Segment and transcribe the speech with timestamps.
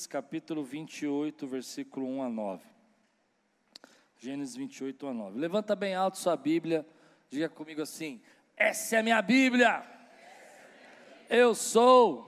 [0.00, 2.62] Gênesis capítulo 28, versículo 1 a 9.
[4.18, 5.38] Gênesis 28, 1 a 9.
[5.38, 6.86] Levanta bem alto sua Bíblia,
[7.28, 8.22] diga comigo assim:
[8.56, 9.84] Essa é a minha Bíblia.
[11.28, 12.26] Eu sou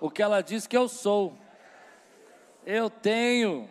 [0.00, 1.38] o que ela diz que eu sou.
[2.66, 3.70] Eu tenho.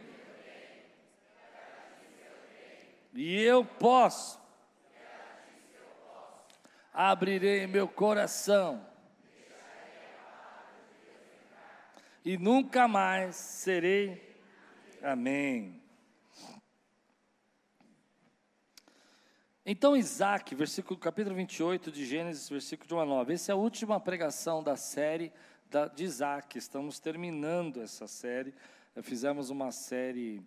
[3.14, 4.40] E eu posso.
[6.94, 8.89] Abrirei meu coração.
[12.24, 14.22] E nunca mais serei.
[15.02, 15.82] Amém.
[19.66, 23.34] Então Isaac, versículo, capítulo 28 de Gênesis, versículo de 1 a 9.
[23.34, 25.32] Essa é a última pregação da série
[25.70, 26.58] da, de Isaac.
[26.58, 28.54] Estamos terminando essa série.
[29.02, 30.42] Fizemos uma série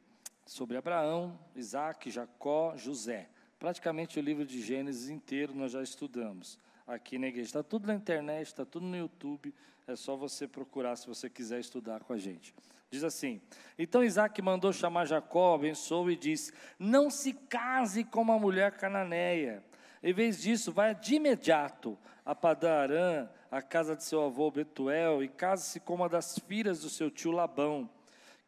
[0.44, 3.30] sobre Abraão, Isaac, Jacó, José.
[3.58, 7.48] Praticamente o livro de Gênesis inteiro nós já estudamos aqui na igreja.
[7.48, 9.54] Está tudo na internet, está tudo no YouTube.
[9.86, 12.54] É só você procurar se você quiser estudar com a gente.
[12.90, 13.40] Diz assim:
[13.78, 19.64] Então Isaac mandou chamar Jacó, abençoou e disse: Não se case com uma mulher cananeia.
[20.02, 25.28] Em vez disso, vá de imediato a Padarã, a casa de seu avô Betuel, e
[25.28, 27.88] case-se com uma das filhas do seu tio Labão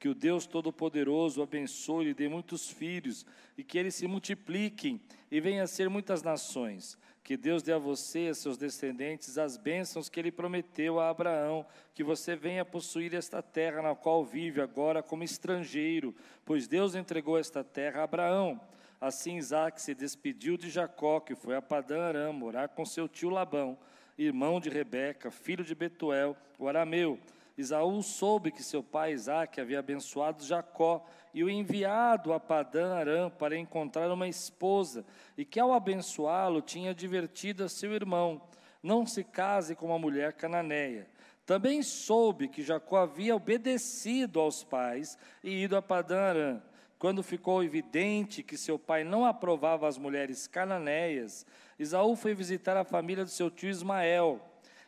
[0.04, 3.24] que o Deus Todo-Poderoso abençoe e dê muitos filhos,
[3.56, 6.98] e que eles se multipliquem e venham a ser muitas nações.
[7.25, 11.08] Que Deus dê a você e a seus descendentes as bênçãos que ele prometeu a
[11.08, 16.94] Abraão, que você venha possuir esta terra na qual vive agora como estrangeiro, pois Deus
[16.94, 18.61] entregou esta terra a Abraão.
[19.00, 23.31] Assim Isaac se despediu de Jacó, que foi a Padã Aram, morar com seu tio
[23.31, 23.78] Labão,
[24.19, 27.19] irmão de Rebeca, filho de Betuel, o arameu.
[27.56, 33.28] Isaú soube que seu pai Isaac havia abençoado Jacó e o enviado a Padã Aram
[33.28, 35.04] para encontrar uma esposa,
[35.36, 38.41] e que ao abençoá-lo tinha advertido a seu irmão:
[38.82, 41.08] não se case com uma mulher cananeia.
[41.44, 46.62] Também soube que Jacó havia obedecido aos pais e ido a Padã Aram.
[46.98, 51.44] Quando ficou evidente que seu pai não aprovava as mulheres cananeias,
[51.78, 54.41] Isaú foi visitar a família do seu tio Ismael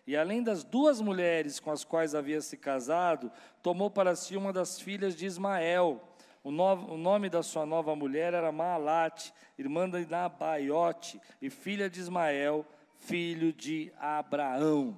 [0.07, 4.53] e além das duas mulheres com as quais havia se casado, tomou para si uma
[4.53, 6.01] das filhas de Ismael.
[6.47, 11.99] O, o nome da sua nova mulher era Maalate, irmã de Nabaiote e filha de
[11.99, 12.65] Ismael,
[13.01, 14.97] filho de Abraão.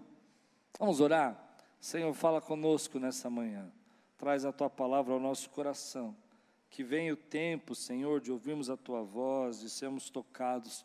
[0.79, 1.43] Vamos orar?
[1.81, 3.73] Senhor, fala conosco nessa manhã.
[4.19, 6.15] Traz a tua palavra ao nosso coração.
[6.69, 10.85] Que venha o tempo, Senhor, de ouvirmos a tua voz, de sermos tocados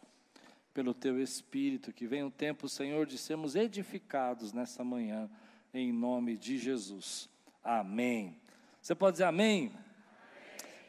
[0.73, 5.29] pelo teu Espírito, que venha o tempo, Senhor, de sermos edificados nessa manhã,
[5.73, 7.27] em nome de Jesus.
[7.61, 8.39] Amém.
[8.81, 9.73] Você pode dizer amém?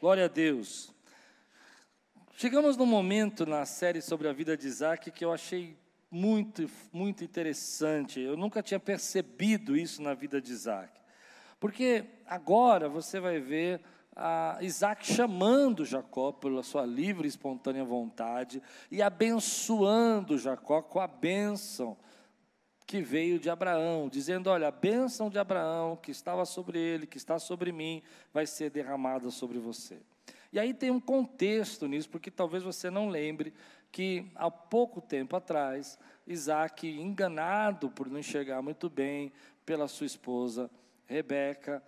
[0.05, 0.93] Glória a Deus.
[2.37, 5.75] Chegamos num momento na série sobre a vida de Isaac que eu achei
[6.11, 8.19] muito, muito interessante.
[8.19, 10.91] Eu nunca tinha percebido isso na vida de Isaac.
[11.59, 13.81] Porque agora você vai ver
[14.61, 18.61] Isaac chamando Jacó pela sua livre e espontânea vontade
[18.91, 21.97] e abençoando Jacó com a bênção
[22.85, 27.17] que veio de Abraão, dizendo: Olha, a bênção de Abraão que estava sobre ele, que
[27.17, 28.01] está sobre mim,
[28.33, 29.99] vai ser derramada sobre você.
[30.51, 33.53] E aí tem um contexto nisso, porque talvez você não lembre
[33.91, 35.97] que há pouco tempo atrás,
[36.27, 39.31] Isaac, enganado por não enxergar muito bem
[39.65, 40.69] pela sua esposa
[41.07, 41.83] Rebeca,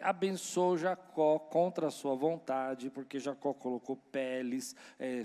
[0.00, 5.22] abençoou Jacó contra a sua vontade, porque Jacó colocou peles, é,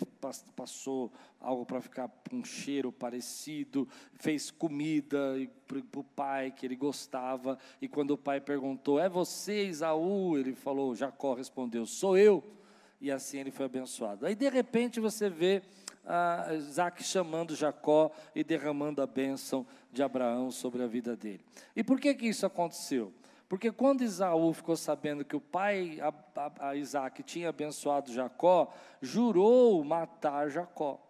[0.56, 5.36] passou algo para ficar com um cheiro parecido, fez comida
[5.68, 10.38] para o pai que ele gostava, e quando o pai perguntou, é você, Isaú?
[10.38, 12.44] Ele falou, Jacó respondeu, sou eu,
[13.02, 14.26] e assim ele foi abençoado.
[14.26, 15.62] Aí de repente você vê
[16.06, 21.44] ah, Isaac chamando Jacó e derramando a bênção de Abraão sobre a vida dele.
[21.76, 23.14] E por que que isso aconteceu?
[23.50, 28.72] Porque quando Isaú ficou sabendo que o pai, a, a, a Isaac, tinha abençoado Jacó,
[29.02, 31.04] jurou matar Jacó.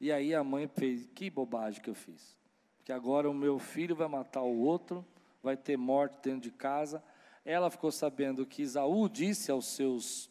[0.00, 2.34] E aí a mãe fez: que bobagem que eu fiz.
[2.82, 5.04] Que agora o meu filho vai matar o outro,
[5.42, 7.04] vai ter morte dentro de casa.
[7.44, 10.30] Ela ficou sabendo que Isaú disse aos seus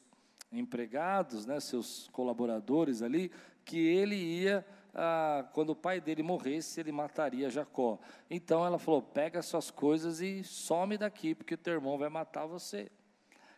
[0.51, 3.31] empregados, né, seus colaboradores ali,
[3.63, 4.65] que ele ia
[4.97, 7.99] ah, quando o pai dele morresse, ele mataria Jacó.
[8.29, 12.91] Então ela falou: pega suas coisas e some daqui, porque teu irmão vai matar você.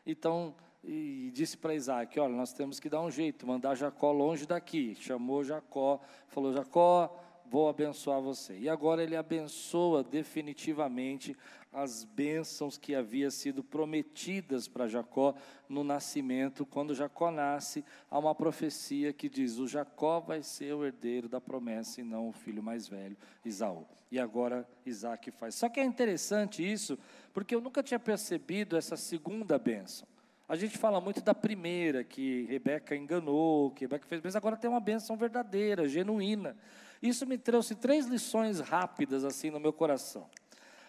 [0.06, 0.54] Então,
[0.84, 4.96] e disse para Isaac: Olha, nós temos que dar um jeito, mandar Jacó longe daqui.
[4.96, 7.18] Chamou Jacó, falou: Jacó,
[7.50, 8.58] vou abençoar você.
[8.58, 11.36] E agora ele abençoa definitivamente
[11.72, 15.36] as bênçãos que haviam sido prometidas para Jacó
[15.68, 16.66] no nascimento.
[16.66, 21.42] Quando Jacó nasce, há uma profecia que diz: o Jacó vai ser o herdeiro da
[21.42, 23.86] promessa e não o filho mais velho, Isaú.
[24.12, 25.56] E agora Isaac faz.
[25.56, 26.98] Só que é interessante isso,
[27.34, 30.08] porque eu nunca tinha percebido essa segunda bênção.
[30.48, 34.68] A gente fala muito da primeira, que Rebeca enganou, que Rebeca fez, mas agora tem
[34.68, 36.58] uma bênção verdadeira, genuína.
[37.02, 40.30] Isso me trouxe três lições rápidas assim no meu coração.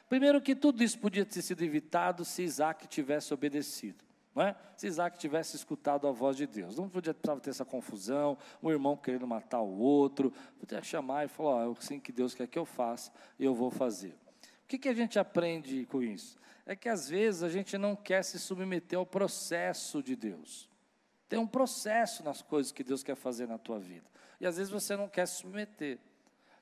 [0.09, 4.05] Primeiro que tudo isso podia ter sido evitado se Isaac tivesse obedecido.
[4.35, 4.57] Não é?
[4.77, 8.97] Se Isaac tivesse escutado a voz de Deus, não podia ter essa confusão, um irmão
[8.97, 12.65] querendo matar o outro, podia chamar e falar: oh, assim que Deus quer que eu
[12.65, 14.17] faça, eu vou fazer.
[14.65, 16.39] O que, que a gente aprende com isso?
[16.65, 20.69] É que às vezes a gente não quer se submeter ao processo de Deus.
[21.29, 24.10] Tem um processo nas coisas que Deus quer fazer na tua vida,
[24.41, 25.99] e às vezes você não quer se submeter.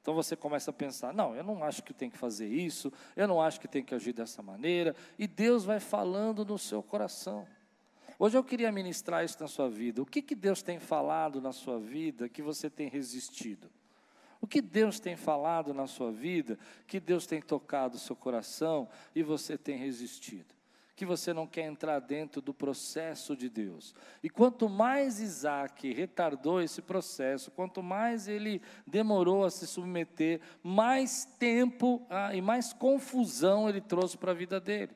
[0.00, 3.28] Então você começa a pensar: não, eu não acho que tem que fazer isso, eu
[3.28, 7.46] não acho que tem que agir dessa maneira, e Deus vai falando no seu coração.
[8.19, 10.02] Hoje eu queria ministrar isso na sua vida.
[10.02, 13.70] O que, que Deus tem falado na sua vida que você tem resistido?
[14.40, 18.88] O que Deus tem falado na sua vida, que Deus tem tocado o seu coração
[19.14, 20.57] e você tem resistido?
[20.99, 23.95] Que você não quer entrar dentro do processo de Deus.
[24.21, 31.25] E quanto mais Isaac retardou esse processo, quanto mais ele demorou a se submeter, mais
[31.39, 34.91] tempo ah, e mais confusão ele trouxe para a vida dele.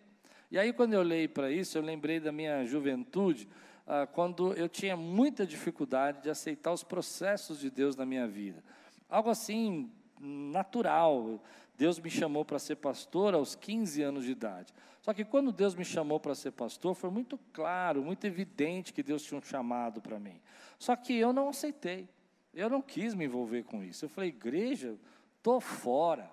[0.51, 3.49] E aí, quando eu olhei para isso, eu lembrei da minha juventude,
[3.87, 8.61] ah, quando eu tinha muita dificuldade de aceitar os processos de Deus na minha vida.
[9.09, 9.89] Algo assim,
[10.19, 11.41] natural.
[11.79, 14.75] Deus me chamou para ser pastor aos 15 anos de idade.
[15.03, 19.03] Só que quando Deus me chamou para ser pastor, foi muito claro, muito evidente que
[19.03, 20.41] Deus tinha um chamado para mim.
[20.79, 22.09] Só que eu não aceitei.
[22.55, 24.05] Eu não quis me envolver com isso.
[24.05, 24.97] Eu falei, igreja,
[25.37, 26.31] estou fora.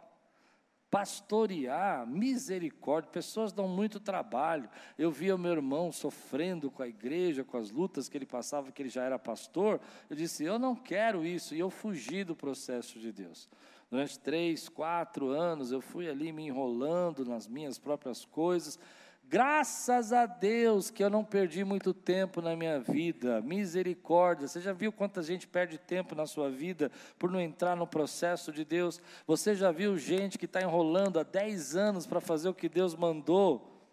[0.91, 4.69] Pastorear, misericórdia, pessoas dão muito trabalho.
[4.97, 8.71] Eu via o meu irmão sofrendo com a igreja, com as lutas que ele passava,
[8.71, 9.79] que ele já era pastor.
[10.09, 11.55] Eu disse, eu não quero isso.
[11.55, 13.49] E eu fugi do processo de Deus.
[13.89, 18.77] Durante três, quatro anos eu fui ali me enrolando nas minhas próprias coisas.
[19.23, 23.41] Graças a Deus que eu não perdi muito tempo na minha vida.
[23.41, 24.47] Misericórdia.
[24.47, 28.51] Você já viu quanta gente perde tempo na sua vida por não entrar no processo
[28.51, 28.99] de Deus?
[29.27, 32.95] Você já viu gente que está enrolando há dez anos para fazer o que Deus
[32.95, 33.87] mandou?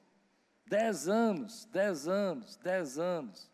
[0.66, 3.50] Dez anos, dez anos, dez anos.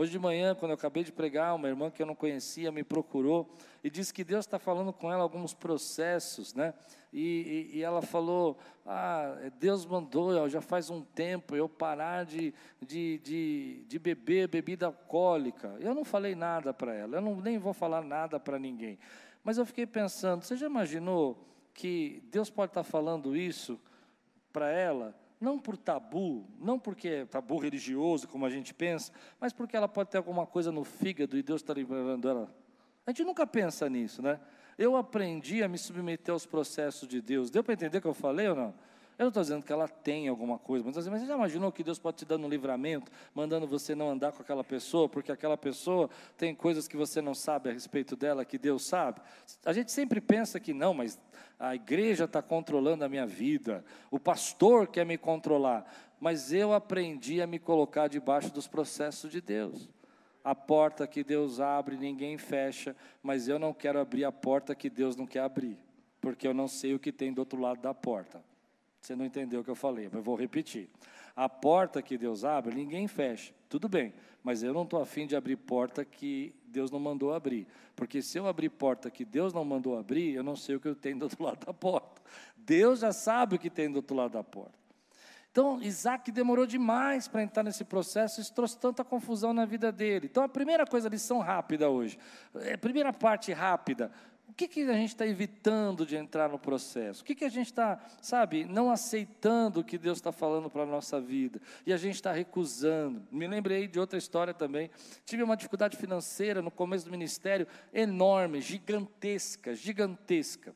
[0.00, 2.82] Hoje de manhã, quando eu acabei de pregar, uma irmã que eu não conhecia me
[2.82, 3.54] procurou
[3.84, 6.72] e disse que Deus está falando com ela alguns processos, né?
[7.12, 8.56] E, e, e, ela falou:
[8.86, 14.86] Ah, Deus mandou, já faz um tempo eu parar de, de, de, de beber bebida
[14.86, 15.76] alcoólica.
[15.80, 18.98] Eu não falei nada para ela, eu não, nem vou falar nada para ninguém.
[19.44, 23.78] Mas eu fiquei pensando: você já imaginou que Deus pode estar tá falando isso
[24.50, 25.14] para ela?
[25.40, 29.10] Não por tabu, não porque é tabu religioso, como a gente pensa,
[29.40, 32.54] mas porque ela pode ter alguma coisa no fígado e Deus está liberando ela.
[33.06, 34.38] A gente nunca pensa nisso, né?
[34.76, 37.50] Eu aprendi a me submeter aos processos de Deus.
[37.50, 38.74] Deu para entender o que eu falei ou não?
[39.20, 41.98] Eu não estou dizendo que ela tem alguma coisa, mas você já imaginou que Deus
[41.98, 46.08] pode te dando um livramento, mandando você não andar com aquela pessoa, porque aquela pessoa
[46.38, 49.20] tem coisas que você não sabe a respeito dela, que Deus sabe?
[49.62, 51.20] A gente sempre pensa que não, mas
[51.58, 55.84] a igreja está controlando a minha vida, o pastor quer me controlar,
[56.18, 59.86] mas eu aprendi a me colocar debaixo dos processos de Deus.
[60.42, 64.88] A porta que Deus abre, ninguém fecha, mas eu não quero abrir a porta que
[64.88, 65.78] Deus não quer abrir,
[66.22, 68.48] porque eu não sei o que tem do outro lado da porta.
[69.00, 70.88] Você não entendeu o que eu falei, mas vou repetir.
[71.34, 73.54] A porta que Deus abre, ninguém fecha.
[73.68, 77.66] Tudo bem, mas eu não estou afim de abrir porta que Deus não mandou abrir.
[77.96, 80.88] Porque se eu abrir porta que Deus não mandou abrir, eu não sei o que
[80.88, 82.20] eu tenho do outro lado da porta.
[82.56, 84.80] Deus já sabe o que tem do outro lado da porta.
[85.50, 90.28] Então, Isaac demorou demais para entrar nesse processo, isso trouxe tanta confusão na vida dele.
[90.30, 92.18] Então, a primeira coisa, lição rápida hoje.
[92.54, 94.12] A é, primeira parte rápida.
[94.50, 97.22] O que, que a gente está evitando de entrar no processo?
[97.22, 100.82] O que, que a gente está, sabe, não aceitando o que Deus está falando para
[100.82, 101.60] a nossa vida?
[101.86, 103.22] E a gente está recusando.
[103.30, 104.90] Me lembrei de outra história também.
[105.24, 107.64] Tive uma dificuldade financeira no começo do ministério
[107.94, 110.74] enorme, gigantesca, gigantesca.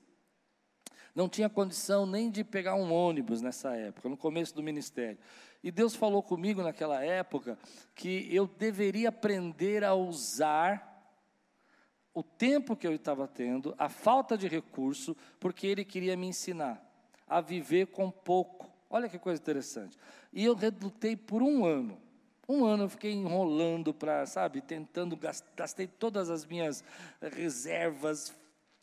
[1.12, 5.18] Não tinha condição nem de pegar um ônibus nessa época, no começo do ministério.
[5.64, 7.58] E Deus falou comigo naquela época
[7.92, 10.93] que eu deveria aprender a usar
[12.14, 16.80] o tempo que eu estava tendo, a falta de recurso, porque ele queria me ensinar
[17.28, 18.70] a viver com pouco.
[18.88, 19.98] Olha que coisa interessante.
[20.32, 21.98] E eu redutei por um ano.
[22.48, 25.18] Um ano eu fiquei enrolando para, sabe, tentando,
[25.56, 26.84] gastei todas as minhas
[27.20, 28.32] reservas,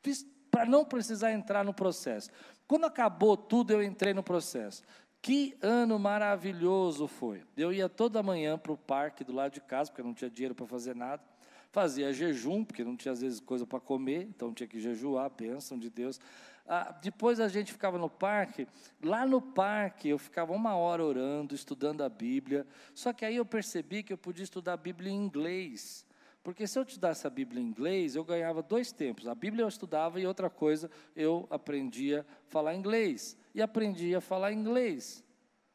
[0.01, 2.29] fiz para não precisar entrar no processo.
[2.67, 4.83] Quando acabou tudo, eu entrei no processo.
[5.21, 7.43] Que ano maravilhoso foi.
[7.55, 10.29] Eu ia toda manhã para o parque do lado de casa, porque eu não tinha
[10.29, 11.21] dinheiro para fazer nada.
[11.71, 15.79] Fazia jejum, porque não tinha às vezes coisa para comer, então tinha que jejuar, bênção
[15.79, 16.19] de Deus.
[16.67, 18.67] Ah, depois a gente ficava no parque.
[19.01, 22.67] Lá no parque eu ficava uma hora orando, estudando a Bíblia.
[22.93, 26.05] Só que aí eu percebi que eu podia estudar a Bíblia em inglês.
[26.43, 29.27] Porque se eu estudasse a Bíblia em inglês, eu ganhava dois tempos.
[29.27, 33.37] A Bíblia eu estudava e outra coisa, eu aprendia a falar inglês.
[33.53, 35.23] E aprendia a falar inglês.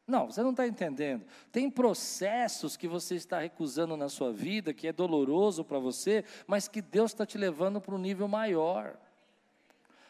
[0.07, 1.25] Não, você não está entendendo.
[1.51, 6.69] Tem processos que você está recusando na sua vida, que é doloroso para você, mas
[6.69, 8.97] que Deus está te levando para um nível maior.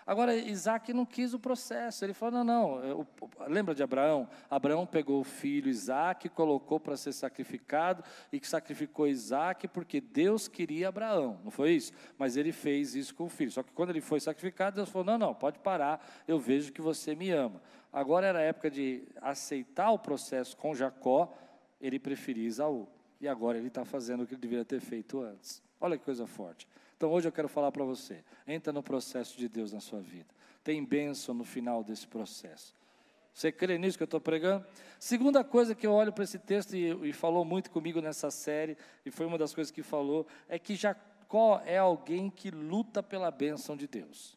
[0.07, 2.05] Agora, Isaac não quis o processo.
[2.05, 3.07] Ele falou: não, não.
[3.45, 4.25] Lembra de Abraão?
[4.49, 10.47] Abraão pegou o filho Isaac, colocou para ser sacrificado e que sacrificou Isaac porque Deus
[10.47, 11.41] queria Abraão.
[11.43, 11.91] Não foi isso?
[12.17, 13.51] Mas ele fez isso com o filho.
[13.51, 16.01] Só que quando ele foi sacrificado, Deus falou: não, não, pode parar.
[16.25, 17.61] Eu vejo que você me ama.
[17.91, 21.35] Agora era a época de aceitar o processo com Jacó.
[21.81, 22.87] Ele preferia Isaú.
[23.19, 25.61] E agora ele está fazendo o que ele deveria ter feito antes.
[25.81, 26.65] Olha que coisa forte.
[26.97, 30.27] Então hoje eu quero falar para você: entra no processo de Deus na sua vida.
[30.63, 32.75] Tem bênção no final desse processo.
[33.33, 34.65] Você crê nisso que eu estou pregando?
[34.99, 38.75] Segunda coisa que eu olho para esse texto e, e, falou muito comigo nessa série,
[39.05, 43.29] e foi uma das coisas que falou, é que Jacó é alguém que luta pela
[43.29, 44.35] bênção de Deus.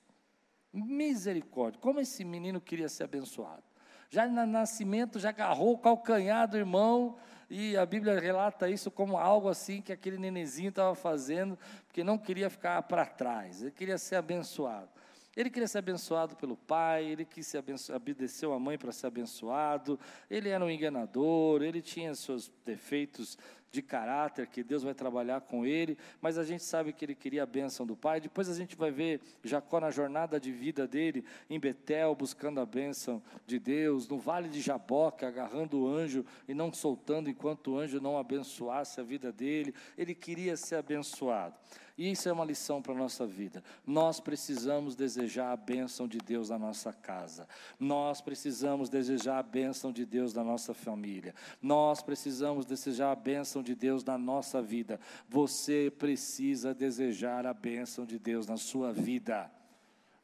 [0.71, 3.70] Misericórdia, como esse menino queria ser abençoado.
[4.11, 7.17] Já no nascimento, já agarrou o calcanhar do irmão,
[7.49, 12.19] e a Bíblia relata isso como algo assim que aquele nenenzinho estava fazendo, porque não
[12.19, 14.89] queria ficar para trás, ele queria ser abençoado.
[15.37, 19.99] Ele queria ser abençoado pelo pai, ele quis abençoado, obedeceu a mãe para ser abençoado,
[20.29, 23.39] ele era um enganador, ele tinha seus defeitos
[23.71, 27.45] de caráter que Deus vai trabalhar com ele, mas a gente sabe que ele queria
[27.45, 28.21] a bênção do pai.
[28.21, 32.67] Depois a gente vai ver Jacó na jornada de vida dele em Betel, buscando a
[32.67, 37.79] bênção de Deus, no vale de Jaboca, agarrando o anjo e não soltando enquanto o
[37.79, 39.75] anjo não abençoasse a vida dele.
[39.97, 41.55] Ele queria ser abençoado.
[42.01, 43.63] Isso é uma lição para a nossa vida.
[43.87, 47.47] Nós precisamos desejar a bênção de Deus na nossa casa.
[47.79, 51.35] Nós precisamos desejar a bênção de Deus na nossa família.
[51.61, 54.99] Nós precisamos desejar a bênção de Deus na nossa vida.
[55.29, 59.53] Você precisa desejar a bênção de Deus na sua vida.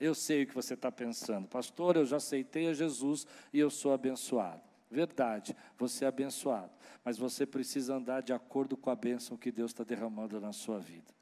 [0.00, 1.96] Eu sei o que você está pensando, pastor.
[1.96, 4.62] Eu já aceitei a Jesus e eu sou abençoado.
[4.90, 6.72] Verdade, você é abençoado,
[7.04, 10.78] mas você precisa andar de acordo com a bênção que Deus está derramando na sua
[10.78, 11.14] vida.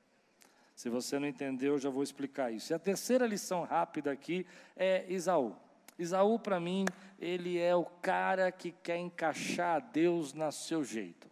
[0.74, 2.72] Se você não entendeu, eu já vou explicar isso.
[2.72, 5.56] E a terceira lição rápida aqui é Isaú.
[5.98, 6.84] Isaú, para mim,
[7.18, 11.30] ele é o cara que quer encaixar Deus no seu jeito.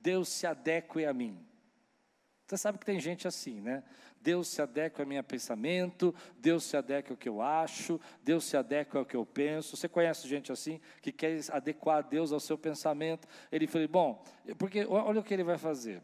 [0.00, 1.38] Deus se adeque a mim.
[2.46, 3.82] Você sabe que tem gente assim, né?
[4.20, 8.56] Deus se adequa a meu pensamento, Deus se adequa ao que eu acho, Deus se
[8.56, 9.76] adequa ao que eu penso.
[9.76, 13.28] Você conhece gente assim que quer adequar Deus ao seu pensamento?
[13.52, 14.24] Ele falou: bom,
[14.58, 16.00] porque olha o que ele vai fazer.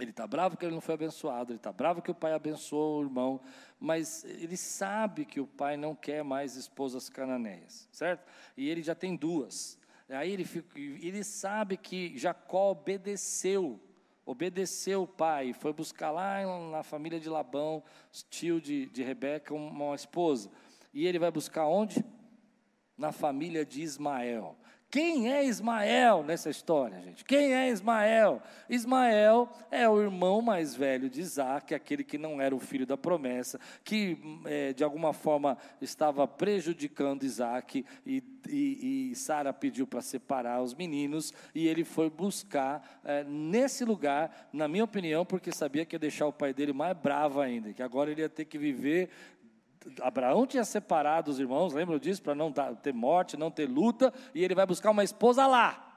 [0.00, 2.98] Ele está bravo que ele não foi abençoado, ele está bravo que o pai abençoou
[2.98, 3.40] o irmão,
[3.78, 8.28] mas ele sabe que o pai não quer mais esposas cananeias, certo?
[8.56, 9.78] E ele já tem duas.
[10.08, 13.80] Aí ele, fica, ele sabe que Jacó obedeceu,
[14.26, 17.82] obedeceu o pai, foi buscar lá na família de Labão,
[18.28, 20.50] tio de, de Rebeca, uma esposa.
[20.92, 22.04] E ele vai buscar onde?
[22.98, 24.56] Na família de Ismael.
[24.94, 27.24] Quem é Ismael nessa história, gente?
[27.24, 28.40] Quem é Ismael?
[28.70, 32.96] Ismael é o irmão mais velho de Isaac, aquele que não era o filho da
[32.96, 40.00] promessa, que é, de alguma forma estava prejudicando Isaac, e, e, e Sara pediu para
[40.00, 45.84] separar os meninos, e ele foi buscar é, nesse lugar, na minha opinião, porque sabia
[45.84, 48.56] que ia deixar o pai dele mais bravo ainda, que agora ele ia ter que
[48.56, 49.10] viver
[50.00, 52.22] Abraão tinha separado os irmãos, lembram disso?
[52.22, 55.90] Para não ter morte, não ter luta, e ele vai buscar uma esposa lá.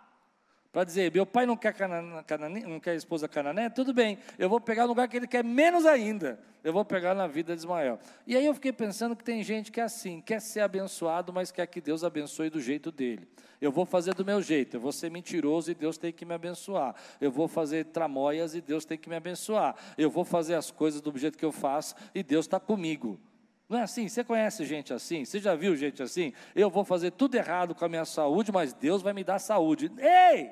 [0.71, 4.61] Para dizer, meu pai não quer, canane, não quer esposa canané, tudo bem, eu vou
[4.61, 6.39] pegar no lugar que ele quer menos ainda.
[6.63, 7.97] Eu vou pegar na vida de Ismael.
[8.27, 11.51] E aí eu fiquei pensando que tem gente que é assim, quer ser abençoado, mas
[11.51, 13.27] quer que Deus abençoe do jeito dele.
[13.59, 16.33] Eu vou fazer do meu jeito, eu vou ser mentiroso e Deus tem que me
[16.33, 16.93] abençoar.
[17.19, 19.75] Eu vou fazer tramóias e Deus tem que me abençoar.
[19.97, 23.19] Eu vou fazer as coisas do jeito que eu faço e Deus está comigo.
[23.69, 24.07] Não é assim?
[24.07, 25.25] Você conhece gente assim?
[25.25, 26.33] Você já viu gente assim?
[26.55, 29.91] Eu vou fazer tudo errado com a minha saúde, mas Deus vai me dar saúde.
[29.97, 30.51] Ei!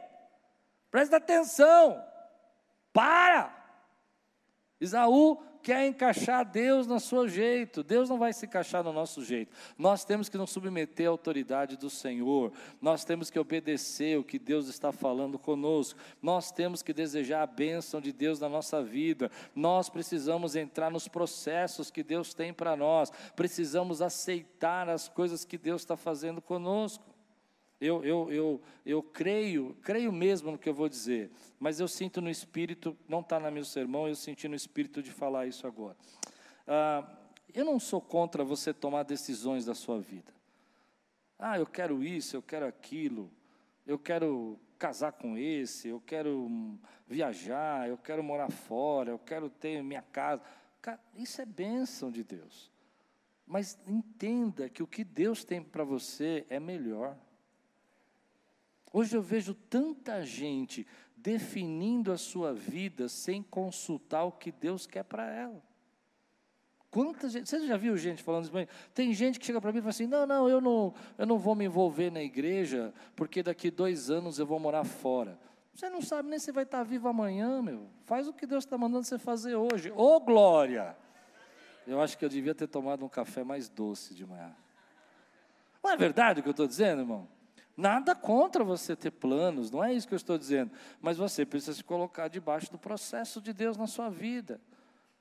[0.92, 2.04] Presta atenção!
[2.92, 3.54] Para!
[4.80, 7.82] Isaú quer encaixar Deus no seu jeito.
[7.82, 9.52] Deus não vai se encaixar no nosso jeito.
[9.76, 12.52] Nós temos que nos submeter à autoridade do Senhor.
[12.80, 16.00] Nós temos que obedecer o que Deus está falando conosco.
[16.22, 19.32] Nós temos que desejar a bênção de Deus na nossa vida.
[19.56, 23.12] Nós precisamos entrar nos processos que Deus tem para nós.
[23.36, 27.15] Precisamos aceitar as coisas que Deus está fazendo conosco.
[27.80, 31.30] Eu, eu, eu, eu creio, creio mesmo no que eu vou dizer,
[31.60, 35.12] mas eu sinto no espírito, não está no meu sermão, eu senti no espírito de
[35.12, 35.98] falar isso agora.
[36.66, 37.06] Ah,
[37.54, 40.34] eu não sou contra você tomar decisões da sua vida.
[41.38, 43.30] Ah, eu quero isso, eu quero aquilo,
[43.86, 46.78] eu quero casar com esse, eu quero
[47.08, 50.42] viajar, eu quero morar fora, eu quero ter minha casa.
[51.16, 52.72] Isso é bênção de Deus.
[53.46, 57.18] Mas entenda que o que Deus tem para você é melhor.
[58.96, 60.88] Hoje eu vejo tanta gente
[61.18, 65.62] definindo a sua vida sem consultar o que Deus quer para ela.
[66.90, 68.54] Quanta gente, você já viu gente falando isso?
[68.94, 71.38] Tem gente que chega para mim e fala assim: não, não eu, não, eu não
[71.38, 75.38] vou me envolver na igreja, porque daqui dois anos eu vou morar fora.
[75.74, 77.90] Você não sabe nem se vai estar vivo amanhã, meu.
[78.06, 79.92] Faz o que Deus está mandando você fazer hoje.
[79.92, 80.96] Ô oh, glória!
[81.86, 84.56] Eu acho que eu devia ter tomado um café mais doce de manhã.
[85.84, 87.35] Não é verdade o que eu estou dizendo, irmão?
[87.78, 90.72] Nada contra você ter planos, não é isso que eu estou dizendo.
[91.02, 94.62] Mas você precisa se colocar debaixo do processo de Deus na sua vida.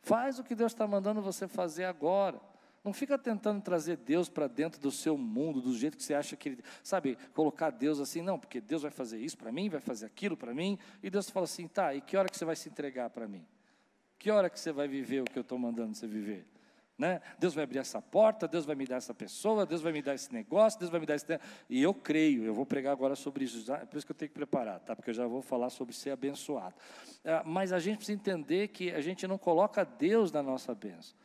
[0.03, 2.41] Faz o que Deus está mandando você fazer agora.
[2.85, 6.37] Não fica tentando trazer Deus para dentro do seu mundo, do jeito que você acha
[6.37, 6.65] que ele.
[6.83, 10.37] Sabe, colocar Deus assim, não, porque Deus vai fazer isso para mim, vai fazer aquilo
[10.37, 10.79] para mim.
[11.03, 13.45] E Deus fala assim, tá, e que hora que você vai se entregar para mim?
[14.19, 16.47] Que hora que você vai viver o que eu estou mandando você viver?
[16.97, 17.21] Né?
[17.39, 20.15] Deus vai abrir essa porta, Deus vai me dar essa pessoa, Deus vai me dar
[20.15, 21.27] esse negócio, Deus vai me dar esse.
[21.69, 24.29] E eu creio, eu vou pregar agora sobre isso, é por isso que eu tenho
[24.29, 24.95] que preparar, tá?
[24.95, 26.75] porque eu já vou falar sobre ser abençoado.
[27.25, 31.17] É, mas a gente precisa entender que a gente não coloca Deus na nossa bênção.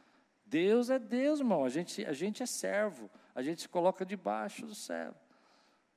[0.43, 4.65] Deus é Deus, irmão, a gente, a gente é servo, a gente se coloca debaixo
[4.65, 5.13] do céu.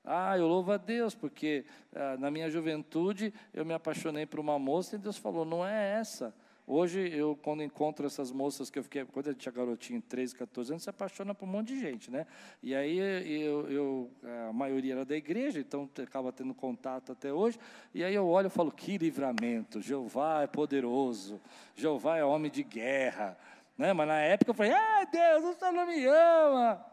[0.05, 1.65] Ah, eu louvo a Deus, porque
[1.95, 5.93] ah, na minha juventude eu me apaixonei por uma moça e Deus falou: não é
[5.93, 6.35] essa.
[6.65, 10.73] Hoje, eu, quando encontro essas moças que eu fiquei, quando eu tinha garotinho, 13, 14
[10.73, 12.25] anos, se apaixona por um monte de gente, né?
[12.63, 14.11] E aí, eu, eu,
[14.49, 17.59] a maioria era da igreja, então acaba tendo contato até hoje.
[17.93, 21.41] E aí eu olho e falo: que livramento, Jeová é poderoso,
[21.75, 23.37] Jeová é homem de guerra.
[23.77, 23.93] Né?
[23.93, 26.87] Mas na época eu falei: ah, Deus, Senhor não me ama.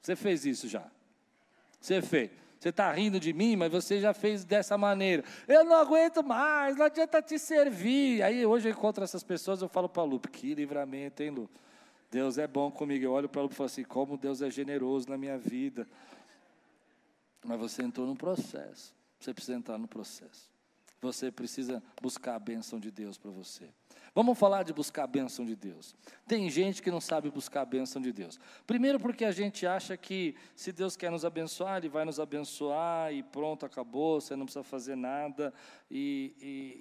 [0.00, 0.84] Você fez isso já?
[1.80, 2.30] Você fez.
[2.64, 5.22] Você está rindo de mim, mas você já fez dessa maneira.
[5.46, 8.22] Eu não aguento mais, não adianta te servir.
[8.22, 11.50] Aí hoje eu encontro essas pessoas, eu falo para a Lu, que livramento, hein, Lu?
[12.10, 13.04] Deus é bom comigo.
[13.04, 15.86] Eu olho para a Lu e falo assim, como Deus é generoso na minha vida.
[17.44, 18.94] Mas você entrou no processo.
[19.20, 20.50] Você precisa entrar no processo.
[21.02, 23.68] Você precisa buscar a bênção de Deus para você.
[24.14, 25.92] Vamos falar de buscar a bênção de Deus.
[26.24, 28.38] Tem gente que não sabe buscar a bênção de Deus.
[28.64, 33.12] Primeiro, porque a gente acha que se Deus quer nos abençoar, Ele vai nos abençoar
[33.12, 35.52] e pronto, acabou, você não precisa fazer nada.
[35.90, 36.32] E,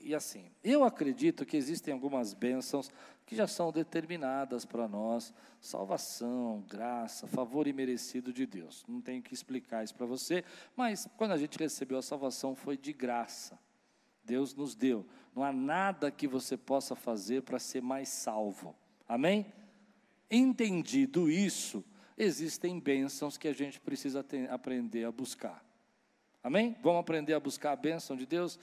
[0.04, 2.92] e, e assim, eu acredito que existem algumas bênçãos
[3.26, 8.86] que já são determinadas para nós: salvação, graça, favor imerecido de Deus.
[8.88, 10.44] Não tenho que explicar isso para você,
[10.76, 13.58] mas quando a gente recebeu a salvação foi de graça.
[14.24, 15.06] Deus nos deu.
[15.36, 18.76] Não há nada que você possa fazer para ser mais salvo.
[19.08, 19.46] Amém?
[20.30, 21.84] Entendido isso,
[22.18, 25.64] existem bênçãos que a gente precisa aprender a buscar.
[26.44, 26.76] Amém?
[26.82, 28.60] Vamos aprender a buscar a bênção de Deus?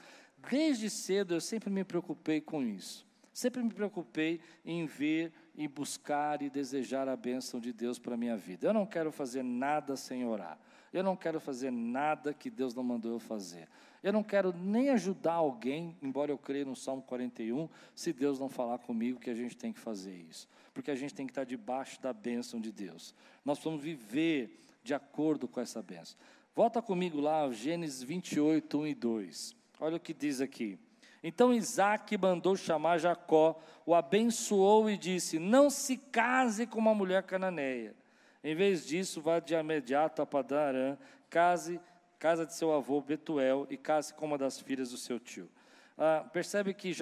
[0.50, 3.06] Desde cedo eu sempre me preocupei com isso.
[3.32, 8.16] Sempre me preocupei em ver e buscar e desejar a bênção de Deus para a
[8.16, 8.68] minha vida.
[8.68, 10.58] Eu não quero fazer nada sem orar.
[10.92, 13.68] Eu não quero fazer nada que Deus não mandou eu fazer.
[14.02, 18.48] Eu não quero nem ajudar alguém, embora eu creia no Salmo 41, se Deus não
[18.48, 20.48] falar comigo que a gente tem que fazer isso.
[20.74, 23.14] Porque a gente tem que estar debaixo da bênção de Deus.
[23.44, 26.18] Nós vamos viver de acordo com essa bênção.
[26.56, 29.56] Volta comigo lá, Gênesis 28, 1 e 2.
[29.78, 30.78] Olha o que diz aqui.
[31.22, 37.22] Então Isaac mandou chamar Jacó, o abençoou e disse: Não se case com uma mulher
[37.22, 37.94] cananeia
[38.42, 40.96] em vez disso, vá de imediato a Padarã,
[41.28, 41.80] case,
[42.18, 45.50] casa de seu avô Betuel e case com uma das filhas do seu tio.
[45.96, 46.92] Ah, percebe que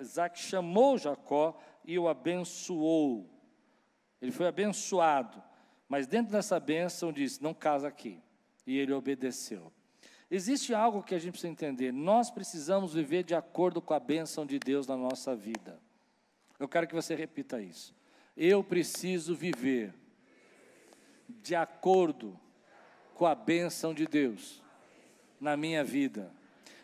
[0.00, 3.30] Isaac chamou Jacó e o abençoou.
[4.20, 5.42] Ele foi abençoado,
[5.88, 8.20] mas dentro dessa bênção disse: não casa aqui.
[8.66, 9.72] E ele obedeceu.
[10.30, 14.44] Existe algo que a gente precisa entender: nós precisamos viver de acordo com a bênção
[14.44, 15.80] de Deus na nossa vida.
[16.58, 17.94] Eu quero que você repita isso.
[18.36, 19.94] Eu preciso viver
[21.28, 22.38] de acordo
[23.14, 24.62] com a bênção de Deus
[25.40, 26.30] na minha vida.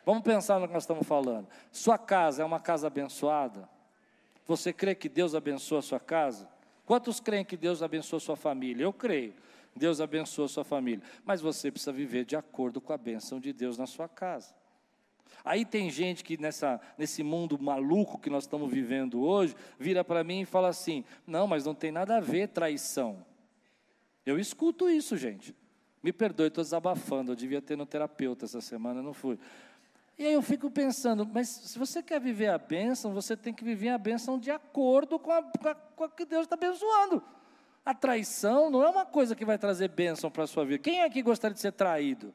[0.05, 1.46] Vamos pensar no que nós estamos falando.
[1.70, 3.68] Sua casa é uma casa abençoada?
[4.46, 6.48] Você crê que Deus abençoa a sua casa?
[6.85, 8.85] Quantos creem que Deus abençoa a sua família?
[8.85, 9.35] Eu creio.
[9.76, 11.05] Deus abençoa a sua família.
[11.24, 14.53] Mas você precisa viver de acordo com a bênção de Deus na sua casa.
[15.44, 20.24] Aí tem gente que nessa, nesse mundo maluco que nós estamos vivendo hoje, vira para
[20.24, 23.24] mim e fala assim: não, mas não tem nada a ver traição.
[24.24, 25.54] Eu escuto isso, gente.
[26.02, 27.33] Me perdoe, estou desabafando.
[27.33, 29.38] Eu devia ter no terapeuta essa semana, não fui.
[30.18, 33.64] E aí eu fico pensando, mas se você quer viver a bênção, você tem que
[33.64, 37.22] viver a bênção de acordo com a, com a, com a que Deus está abençoando.
[37.85, 40.78] A traição não é uma coisa que vai trazer bênção para a sua vida.
[40.78, 42.35] Quem aqui gostaria de ser traído?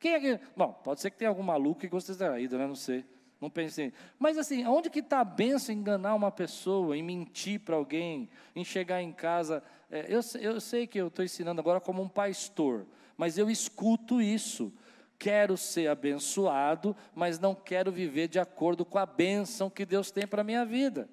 [0.00, 0.40] Quem é que.
[0.56, 2.66] Bom, pode ser que tenha algum maluco que goste de ser traído, né?
[2.66, 3.04] Não sei.
[3.40, 3.92] Não pensei.
[4.18, 8.28] Mas assim, onde que está a benção em enganar uma pessoa, em mentir para alguém,
[8.56, 9.62] em chegar em casa?
[9.90, 14.20] É, eu, eu sei que eu estou ensinando agora como um pastor, mas eu escuto
[14.20, 14.72] isso.
[15.18, 20.26] Quero ser abençoado, mas não quero viver de acordo com a bênção que Deus tem
[20.26, 21.08] para a minha vida.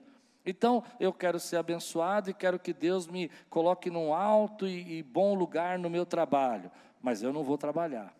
[0.45, 5.03] Então, eu quero ser abençoado e quero que Deus me coloque num alto e, e
[5.03, 8.15] bom lugar no meu trabalho, mas eu não vou trabalhar.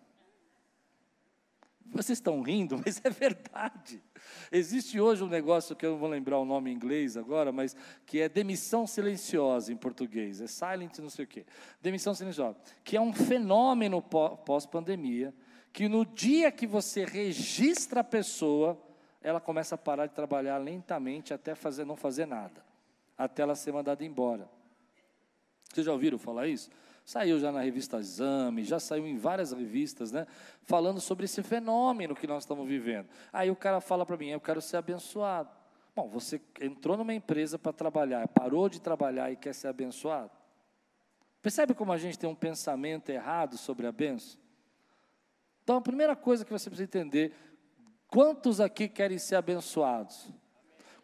[1.92, 4.04] Vocês estão rindo, mas é verdade.
[4.52, 7.76] Existe hoje um negócio que eu não vou lembrar o nome em inglês agora, mas
[8.06, 11.46] que é demissão silenciosa em português, é silent não sei o quê.
[11.82, 15.34] Demissão silenciosa, que é um fenômeno pós-pandemia,
[15.72, 18.82] que no dia que você registra a pessoa,
[19.22, 22.64] ela começa a parar de trabalhar lentamente até fazer, não fazer nada,
[23.18, 24.50] até ela ser mandada embora.
[25.72, 26.70] Vocês já ouviram falar isso?
[27.06, 30.26] Saiu já na revista Exame, já saiu em várias revistas, né?
[30.64, 33.08] Falando sobre esse fenômeno que nós estamos vivendo.
[33.32, 35.50] Aí o cara fala para mim: eu quero ser abençoado.
[35.96, 40.32] Bom, você entrou numa empresa para trabalhar, parou de trabalhar e quer ser abençoado?
[41.44, 44.40] Percebe como a gente tem um pensamento errado sobre a benção?
[45.64, 47.36] Então, a primeira coisa que você precisa entender:
[48.08, 50.28] quantos aqui querem ser abençoados?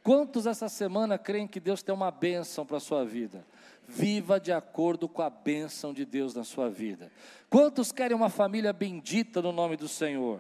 [0.04, 3.46] Quantos essa semana creem que Deus tem uma bênção para a sua vida?
[3.94, 7.12] Viva de acordo com a bênção de Deus na sua vida.
[7.50, 10.40] Quantos querem uma família bendita no nome do Senhor?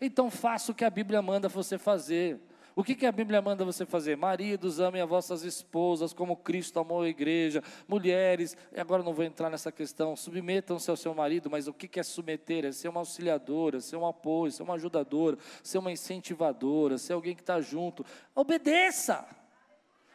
[0.00, 2.40] Então faça o que a Bíblia manda você fazer.
[2.74, 4.16] O que, que, a Bíblia manda você fazer?
[4.16, 7.62] Maridos, amem as vossas esposas como Cristo amou a igreja.
[7.86, 12.00] Mulheres, agora não vou entrar nessa questão, submetam-se ao seu marido, mas o que, que
[12.00, 12.64] é submeter?
[12.64, 17.34] É ser uma auxiliadora, ser um apoio, ser uma ajudadora, ser uma incentivadora, ser alguém
[17.34, 18.06] que está junto.
[18.34, 19.41] Obedeça!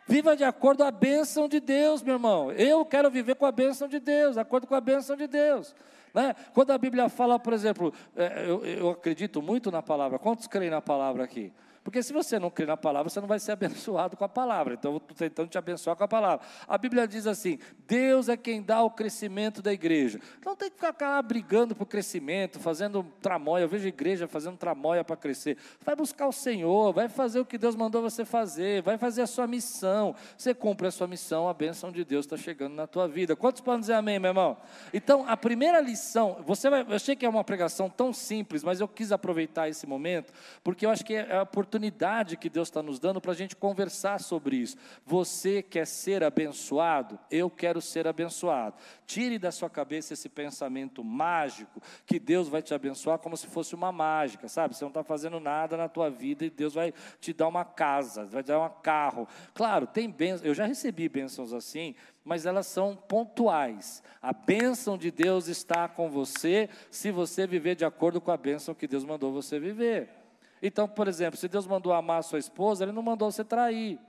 [0.08, 2.52] Viva de acordo com a bênção de Deus, meu irmão.
[2.54, 5.76] Eu quero viver com a bênção de Deus, de acordo com a bênção de Deus.
[6.14, 6.34] Né?
[6.54, 10.18] Quando a Bíblia fala, por exemplo, é, eu, eu acredito muito na palavra.
[10.18, 11.52] Quantos creem na palavra aqui?
[11.88, 14.74] Porque se você não crê na palavra, você não vai ser abençoado com a palavra.
[14.74, 16.46] Então, eu estou tentando te abençoar com a palavra.
[16.68, 20.20] A Bíblia diz assim: Deus é quem dá o crescimento da igreja.
[20.46, 23.64] Não tem que ficar brigando por crescimento, fazendo tramóia.
[23.64, 25.56] Eu vejo igreja fazendo tramóia para crescer.
[25.80, 29.28] Vai buscar o Senhor, vai fazer o que Deus mandou você fazer, vai fazer a
[29.28, 30.14] sua missão.
[30.38, 33.34] Você cumpre a sua missão, a bênção de Deus está chegando na tua vida.
[33.34, 34.58] Quantos podem dizer amém, meu irmão?
[34.94, 38.82] Então, a primeira lição, você vai, eu achei que é uma pregação tão simples, mas
[38.82, 42.68] eu quis aproveitar esse momento, porque eu acho que é a oportunidade oportunidade que Deus
[42.68, 44.76] está nos dando para a gente conversar sobre isso.
[45.06, 47.20] Você quer ser abençoado?
[47.30, 48.76] Eu quero ser abençoado.
[49.06, 53.76] Tire da sua cabeça esse pensamento mágico que Deus vai te abençoar como se fosse
[53.76, 54.76] uma mágica, sabe?
[54.76, 58.26] Você não está fazendo nada na tua vida e Deus vai te dar uma casa,
[58.26, 59.28] vai te dar um carro.
[59.54, 64.02] Claro, tem bênçãos, eu já recebi bênçãos assim, mas elas são pontuais.
[64.22, 68.74] A bênção de Deus está com você se você viver de acordo com a bênção
[68.74, 70.27] que Deus mandou você viver.
[70.62, 74.00] Então, por exemplo, se Deus mandou amar sua esposa, Ele não mandou você trair.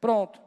[0.00, 0.40] Pronto.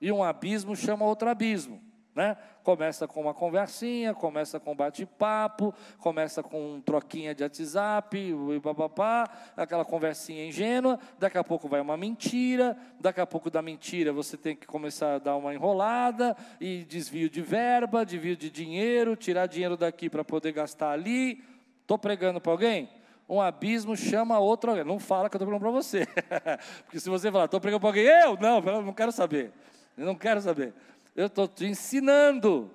[0.00, 1.80] E um abismo chama outro abismo.
[2.16, 2.34] Né?
[2.62, 9.28] Começa com uma conversinha, começa com bate-papo, começa com um troquinha de WhatsApp, e bababá,
[9.54, 14.34] aquela conversinha ingênua, daqui a pouco vai uma mentira, daqui a pouco da mentira você
[14.34, 19.46] tem que começar a dar uma enrolada, e desvio de verba, desvio de dinheiro, tirar
[19.46, 21.44] dinheiro daqui para poder gastar ali.
[21.82, 22.88] Estou pregando para alguém?
[23.28, 24.84] Um abismo chama outro.
[24.84, 26.06] Não fala que eu estou pregando para você.
[26.84, 28.36] Porque se você falar, estou pregando para alguém, eu?
[28.36, 29.52] Não, eu não quero saber.
[29.96, 30.72] Eu não quero saber.
[31.14, 32.70] Eu estou te ensinando.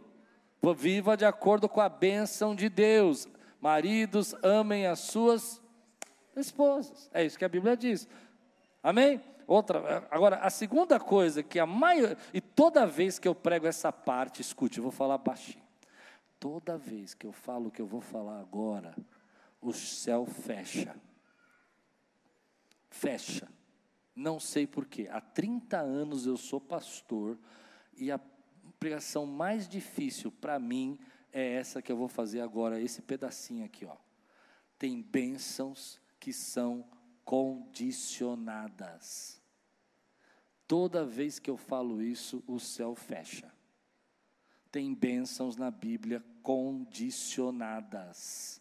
[0.76, 3.28] Viva de acordo com a bênção de Deus.
[3.60, 5.62] Maridos, amem as suas
[6.36, 7.10] esposas.
[7.14, 8.08] É isso que a Bíblia diz.
[8.84, 9.22] Amém?
[9.48, 13.92] Outra, agora, a segunda coisa que a maioria, e toda vez que eu prego essa
[13.92, 15.64] parte, escute, eu vou falar baixinho.
[16.40, 18.96] Toda vez que eu falo o que eu vou falar agora,
[19.62, 20.96] o céu fecha.
[22.90, 23.48] Fecha.
[24.16, 25.08] Não sei porquê.
[25.10, 27.38] Há 30 anos eu sou pastor
[27.96, 28.20] e a
[28.80, 31.00] pregação mais difícil para mim
[31.32, 33.96] é essa que eu vou fazer agora, esse pedacinho aqui, ó.
[34.78, 36.86] Tem bênçãos que são
[37.24, 39.42] condicionadas.
[40.68, 43.54] Toda vez que eu falo isso, o céu fecha.
[44.72, 48.61] Tem bênçãos na Bíblia condicionadas.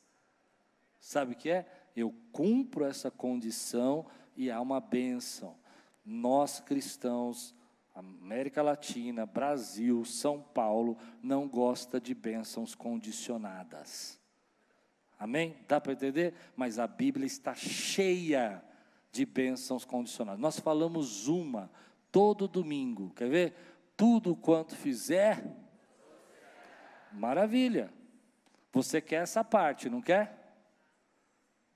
[1.11, 1.67] Sabe o que é?
[1.97, 5.57] Eu cumpro essa condição e há uma bênção.
[6.05, 7.53] Nós cristãos,
[7.93, 14.21] América Latina, Brasil, São Paulo, não gosta de bênçãos condicionadas.
[15.19, 15.57] Amém?
[15.67, 16.33] Dá para entender?
[16.55, 18.63] Mas a Bíblia está cheia
[19.11, 20.41] de bênçãos condicionadas.
[20.41, 21.69] Nós falamos uma
[22.13, 23.11] todo domingo.
[23.17, 23.55] Quer ver?
[23.97, 25.45] Tudo quanto fizer,
[27.11, 27.93] maravilha.
[28.73, 30.39] Você quer essa parte, não quer?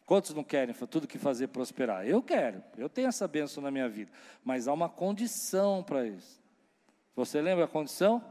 [0.07, 2.07] Quantos não querem tudo que fazer prosperar?
[2.07, 4.13] Eu quero, eu tenho essa bênção na minha vida,
[4.45, 6.43] mas há uma condição para isso.
[7.17, 8.23] Você lembra a condição?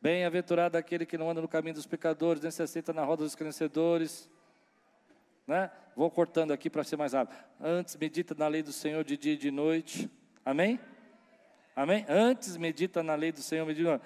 [0.00, 3.34] Bem-aventurado aquele que não anda no caminho dos pecadores, nem se aceita na roda dos
[3.34, 4.28] crescedores.
[5.46, 5.70] Né?
[5.96, 7.36] Vou cortando aqui para ser mais rápido.
[7.60, 10.10] Antes medita na lei do Senhor de dia e de noite.
[10.44, 10.80] Amém?
[11.74, 12.04] Amém?
[12.08, 14.00] Antes medita na lei do Senhor, medita.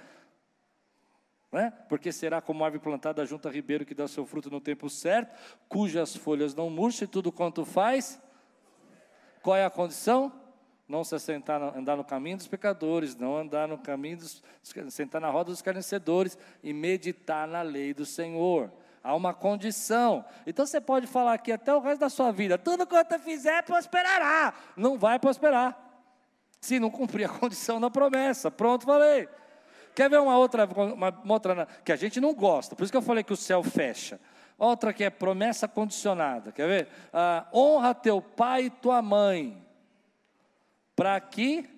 [1.52, 1.70] Né?
[1.86, 5.36] Porque será como árvore plantada junto a ribeiro que dá seu fruto no tempo certo,
[5.68, 8.18] cujas folhas não murcham e tudo quanto faz.
[9.42, 10.32] Qual é a condição?
[10.88, 14.42] Não se assentar, andar no caminho dos pecadores, não andar no caminho dos,
[14.88, 18.72] sentar na roda dos carnecedores e meditar na lei do Senhor.
[19.04, 20.24] Há uma condição.
[20.46, 24.54] Então você pode falar aqui até o resto da sua vida: tudo quanto fizer prosperará.
[24.76, 25.78] Não vai prosperar
[26.60, 28.50] se não cumprir a condição da promessa.
[28.50, 29.28] Pronto, falei.
[29.94, 32.74] Quer ver uma outra, uma, uma outra que a gente não gosta?
[32.74, 34.18] Por isso que eu falei que o céu fecha.
[34.59, 36.52] Outra que é promessa condicionada.
[36.52, 36.88] Quer ver?
[37.12, 39.66] Ah, honra teu pai e tua mãe,
[40.94, 41.68] para que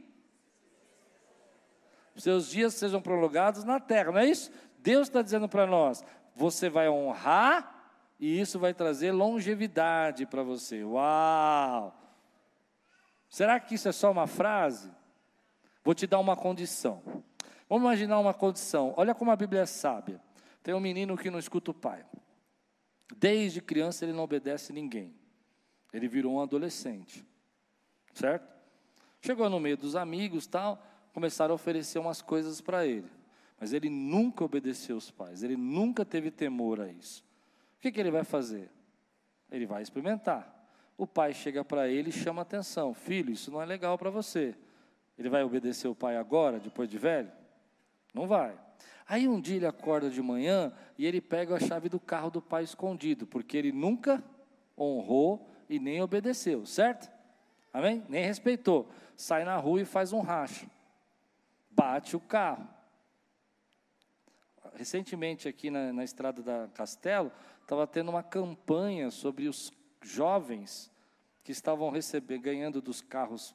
[2.16, 4.12] seus dias sejam prolongados na terra.
[4.12, 4.50] Não é isso?
[4.78, 6.04] Deus está dizendo para nós:
[6.36, 7.74] você vai honrar
[8.20, 10.84] e isso vai trazer longevidade para você.
[10.84, 12.00] Uau!
[13.28, 14.92] Será que isso é só uma frase?
[15.82, 17.02] Vou te dar uma condição.
[17.68, 18.94] Vamos imaginar uma condição.
[18.96, 20.20] Olha como a Bíblia é sábia.
[20.62, 22.04] Tem um menino que não escuta o pai.
[23.16, 25.14] Desde criança ele não obedece ninguém.
[25.92, 27.24] Ele virou um adolescente.
[28.12, 28.52] Certo?
[29.20, 33.10] Chegou no meio dos amigos, tal, começaram a oferecer umas coisas para ele.
[33.58, 37.24] Mas ele nunca obedeceu os pais, ele nunca teve temor a isso.
[37.76, 38.70] O que, que ele vai fazer?
[39.50, 40.54] Ele vai experimentar
[40.96, 44.54] o pai chega para ele e chama atenção: Filho, isso não é legal para você.
[45.18, 47.30] Ele vai obedecer o pai agora, depois de velho?
[48.14, 48.56] Não vai.
[49.06, 52.40] Aí um dia ele acorda de manhã e ele pega a chave do carro do
[52.40, 54.22] pai escondido, porque ele nunca
[54.78, 57.12] honrou e nem obedeceu, certo?
[57.72, 58.04] Amém?
[58.08, 58.88] Nem respeitou.
[59.16, 60.66] Sai na rua e faz um racha.
[61.70, 62.66] Bate o carro.
[64.74, 70.90] Recentemente, aqui na, na estrada da Castelo, estava tendo uma campanha sobre os jovens
[71.42, 73.54] que estavam recebendo, ganhando dos carros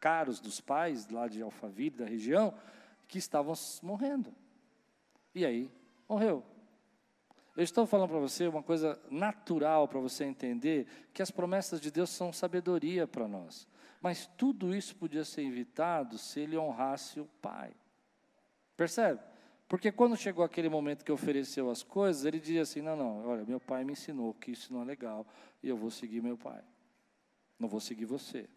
[0.00, 2.54] caros dos pais, lá de Alphaville, da região,
[3.06, 4.34] que estavam morrendo.
[5.34, 5.70] E aí,
[6.08, 6.44] morreu.
[7.56, 11.90] Eu estou falando para você uma coisa natural para você entender que as promessas de
[11.90, 13.66] Deus são sabedoria para nós.
[14.00, 17.72] Mas tudo isso podia ser evitado se ele honrasse o Pai.
[18.76, 19.20] Percebe?
[19.68, 23.44] Porque quando chegou aquele momento que ofereceu as coisas, ele dizia assim: não, não, olha,
[23.44, 25.26] meu pai me ensinou que isso não é legal
[25.62, 26.62] e eu vou seguir meu pai.
[27.58, 28.48] Não vou seguir você.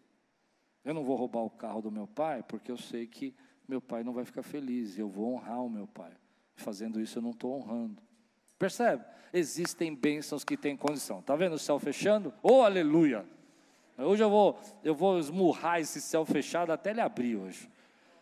[0.84, 3.34] Eu não vou roubar o carro do meu pai porque eu sei que
[3.70, 6.10] meu pai não vai ficar feliz eu vou honrar o meu pai.
[6.56, 8.02] Fazendo isso eu não estou honrando.
[8.58, 9.04] Percebe?
[9.32, 11.20] Existem bênçãos que têm condição.
[11.20, 12.34] Está vendo o céu fechando?
[12.42, 13.24] Oh, aleluia!
[13.96, 17.70] Hoje eu vou, eu vou esmurrar esse céu fechado até ele abrir hoje.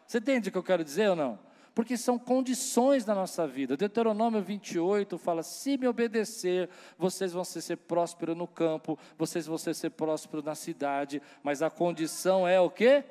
[0.07, 1.39] Você entende o que eu quero dizer ou não?
[1.79, 3.77] porque são condições da nossa vida.
[3.77, 9.89] Deuteronômio 28 fala: se me obedecer, vocês vão ser, prósperos no campo, vocês vão ser
[9.91, 13.05] prósperos na cidade, mas a condição é o quê?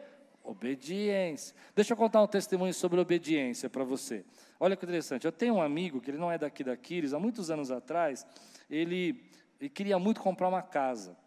[0.47, 1.53] Obediência.
[1.75, 4.23] Deixa eu contar um testemunho sobre obediência para você.
[4.57, 7.19] Olha que interessante, eu tenho um amigo que ele não é daqui da Quiris, há
[7.19, 8.25] muitos anos atrás,
[8.69, 9.29] ele,
[9.60, 11.17] ele queria muito comprar uma casa.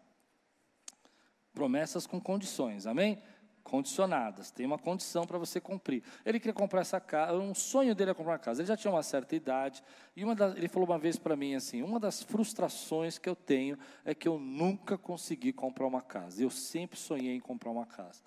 [1.53, 3.21] Promessas com condições, amém?
[3.63, 6.03] condicionadas, tem uma condição para você cumprir.
[6.25, 8.61] Ele queria comprar essa casa, um sonho dele é comprar uma casa.
[8.61, 9.83] Ele já tinha uma certa idade,
[10.15, 13.35] e uma das, ele falou uma vez para mim assim: uma das frustrações que eu
[13.35, 16.41] tenho é que eu nunca consegui comprar uma casa.
[16.41, 18.21] Eu sempre sonhei em comprar uma casa.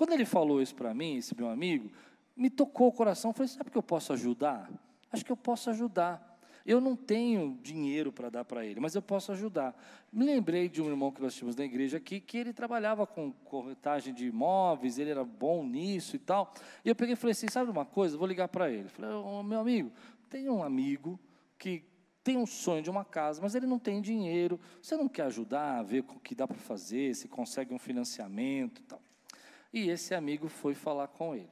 [0.00, 1.90] Quando ele falou isso para mim, esse meu amigo,
[2.34, 3.34] me tocou o coração.
[3.34, 4.70] Falei: sabe que eu posso ajudar?
[5.12, 6.40] Acho que eu posso ajudar.
[6.64, 9.78] Eu não tenho dinheiro para dar para ele, mas eu posso ajudar.
[10.10, 13.30] Me lembrei de um irmão que nós tínhamos na igreja aqui, que ele trabalhava com
[13.44, 16.50] corretagem de imóveis, ele era bom nisso e tal.
[16.82, 18.16] E eu peguei e falei assim: sabe uma coisa?
[18.16, 18.88] Vou ligar para ele.
[18.88, 19.92] Falei: oh, meu amigo,
[20.30, 21.20] tem um amigo
[21.58, 21.84] que
[22.24, 24.58] tem um sonho de uma casa, mas ele não tem dinheiro.
[24.80, 28.84] Você não quer ajudar ver o que dá para fazer, se consegue um financiamento e
[28.84, 29.02] tal.
[29.72, 31.50] E esse amigo foi falar com ele.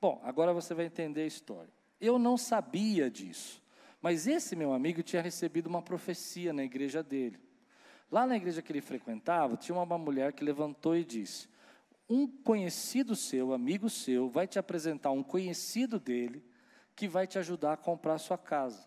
[0.00, 1.72] Bom, agora você vai entender a história.
[2.00, 3.62] Eu não sabia disso,
[4.00, 7.38] mas esse meu amigo tinha recebido uma profecia na igreja dele.
[8.10, 11.48] Lá na igreja que ele frequentava, tinha uma mulher que levantou e disse:
[12.08, 16.44] Um conhecido seu, amigo seu, vai te apresentar um conhecido dele
[16.94, 18.86] que vai te ajudar a comprar a sua casa.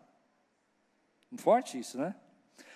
[1.37, 2.15] Forte isso, né?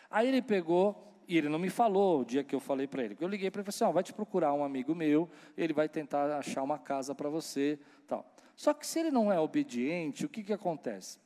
[0.09, 3.17] Aí ele pegou e ele não me falou o dia que eu falei para ele.
[3.19, 5.73] Eu liguei para ele e falei assim: oh, vai te procurar um amigo meu, ele
[5.73, 7.79] vai tentar achar uma casa para você.
[8.07, 8.25] tal.
[8.55, 11.19] Só que se ele não é obediente, o que, que acontece?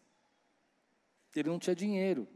[1.35, 2.27] Ele não tinha dinheiro.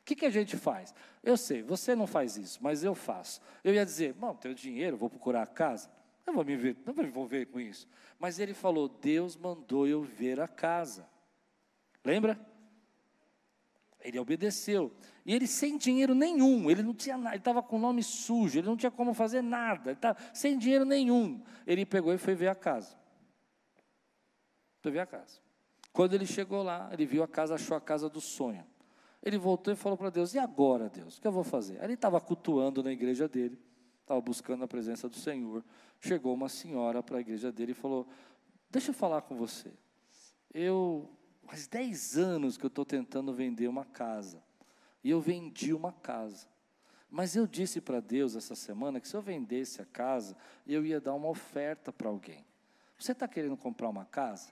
[0.00, 0.94] O que, que a gente faz?
[1.22, 3.40] Eu sei, você não faz isso, mas eu faço.
[3.62, 5.90] Eu ia dizer, bom, tenho dinheiro, vou procurar a casa.
[6.26, 7.88] Não vou me ver, não vou me envolver com isso.
[8.18, 11.08] Mas ele falou, Deus mandou eu ver a casa.
[12.04, 12.38] Lembra?
[14.04, 14.92] Ele obedeceu.
[15.24, 18.58] E ele sem dinheiro nenhum, ele não tinha nada, ele estava com o nome sujo,
[18.58, 21.42] ele não tinha como fazer nada, ele estava sem dinheiro nenhum.
[21.66, 22.94] Ele pegou e foi ver a casa.
[24.82, 25.40] Foi ver a casa.
[25.94, 28.66] Quando ele chegou lá, ele viu a casa, achou a casa do sonho.
[29.22, 31.16] Ele voltou e falou para Deus: E agora, Deus?
[31.16, 31.78] O que eu vou fazer?
[31.78, 33.58] Aí ele estava cultuando na igreja dele,
[34.02, 35.64] estava buscando a presença do Senhor.
[35.98, 38.06] Chegou uma senhora para a igreja dele e falou:
[38.68, 39.72] Deixa eu falar com você.
[40.52, 41.08] Eu
[41.46, 44.42] Faz 10 anos que eu estou tentando vender uma casa.
[45.02, 46.46] E eu vendi uma casa.
[47.10, 51.00] Mas eu disse para Deus essa semana que se eu vendesse a casa, eu ia
[51.00, 52.44] dar uma oferta para alguém.
[52.98, 54.50] Você está querendo comprar uma casa?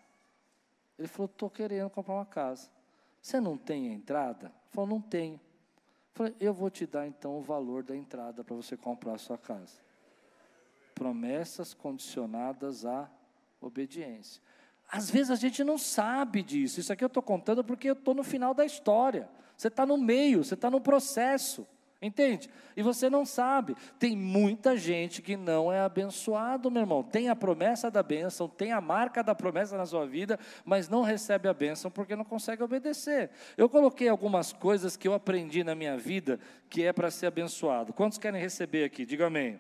[0.99, 2.71] Ele falou: estou querendo comprar uma casa.
[3.21, 4.47] Você não tem a entrada?
[4.47, 5.35] Ele falou: não tenho.
[5.35, 9.19] Eu falei: eu vou te dar então o valor da entrada para você comprar a
[9.19, 9.81] sua casa.
[10.95, 13.11] Promessas condicionadas à
[13.61, 14.43] obediência.
[14.93, 16.79] Às vezes a gente não sabe disso.
[16.79, 19.27] Isso aqui eu estou contando porque eu estou no final da história.
[19.57, 21.67] Você está no meio, você está no processo.
[22.03, 22.51] Entende?
[22.77, 23.75] E você não sabe.
[23.99, 27.03] Tem muita gente que não é abençoado, meu irmão.
[27.03, 31.01] Tem a promessa da bênção, tem a marca da promessa na sua vida, mas não
[31.01, 33.31] recebe a bênção porque não consegue obedecer.
[33.57, 37.95] Eu coloquei algumas coisas que eu aprendi na minha vida que é para ser abençoado.
[37.95, 39.07] Quantos querem receber aqui?
[39.07, 39.59] Diga amém.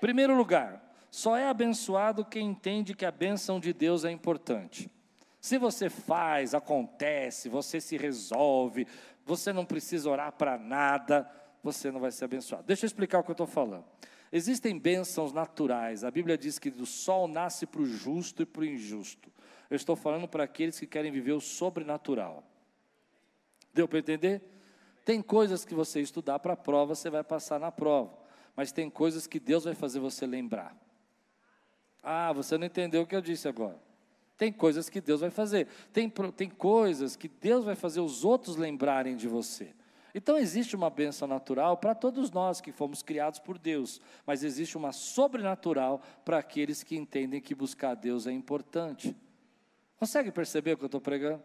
[0.00, 0.85] Primeiro lugar,
[1.16, 4.90] só é abençoado quem entende que a bênção de Deus é importante.
[5.40, 8.86] Se você faz, acontece, você se resolve,
[9.24, 11.26] você não precisa orar para nada,
[11.62, 12.64] você não vai ser abençoado.
[12.64, 13.86] Deixa eu explicar o que eu estou falando.
[14.30, 16.04] Existem bênçãos naturais.
[16.04, 19.32] A Bíblia diz que do sol nasce para o justo e para o injusto.
[19.70, 22.44] Eu estou falando para aqueles que querem viver o sobrenatural.
[23.72, 24.42] Deu para entender?
[25.02, 28.18] Tem coisas que você estudar para a prova, você vai passar na prova.
[28.54, 30.84] Mas tem coisas que Deus vai fazer você lembrar.
[32.08, 33.76] Ah, você não entendeu o que eu disse agora.
[34.38, 35.66] Tem coisas que Deus vai fazer.
[35.92, 39.74] Tem, tem coisas que Deus vai fazer os outros lembrarem de você.
[40.14, 44.76] Então existe uma bênção natural para todos nós que fomos criados por Deus, mas existe
[44.76, 49.14] uma sobrenatural para aqueles que entendem que buscar Deus é importante.
[49.98, 51.42] Consegue perceber o que eu estou pregando?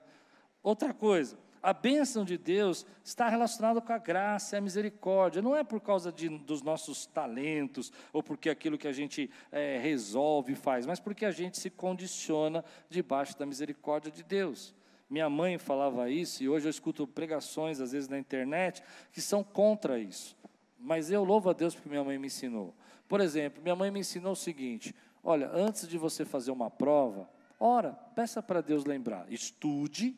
[0.61, 5.41] Outra coisa, a bênção de Deus está relacionada com a graça e a misericórdia.
[5.41, 9.77] Não é por causa de, dos nossos talentos ou porque aquilo que a gente é,
[9.77, 14.73] resolve e faz, mas porque a gente se condiciona debaixo da misericórdia de Deus.
[15.09, 19.43] Minha mãe falava isso e hoje eu escuto pregações, às vezes na internet, que são
[19.43, 20.37] contra isso.
[20.79, 22.73] Mas eu louvo a Deus porque minha mãe me ensinou.
[23.07, 27.29] Por exemplo, minha mãe me ensinou o seguinte: olha, antes de você fazer uma prova,
[27.59, 30.17] ora, peça para Deus lembrar, estude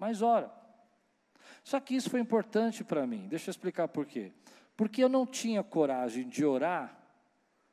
[0.00, 0.50] mas ora.
[1.62, 3.28] Só que isso foi importante para mim.
[3.28, 4.32] Deixa eu explicar por quê.
[4.76, 6.98] Porque eu não tinha coragem de orar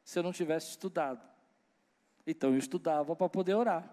[0.03, 1.21] se eu não tivesse estudado.
[2.25, 3.89] Então eu estudava para poder orar.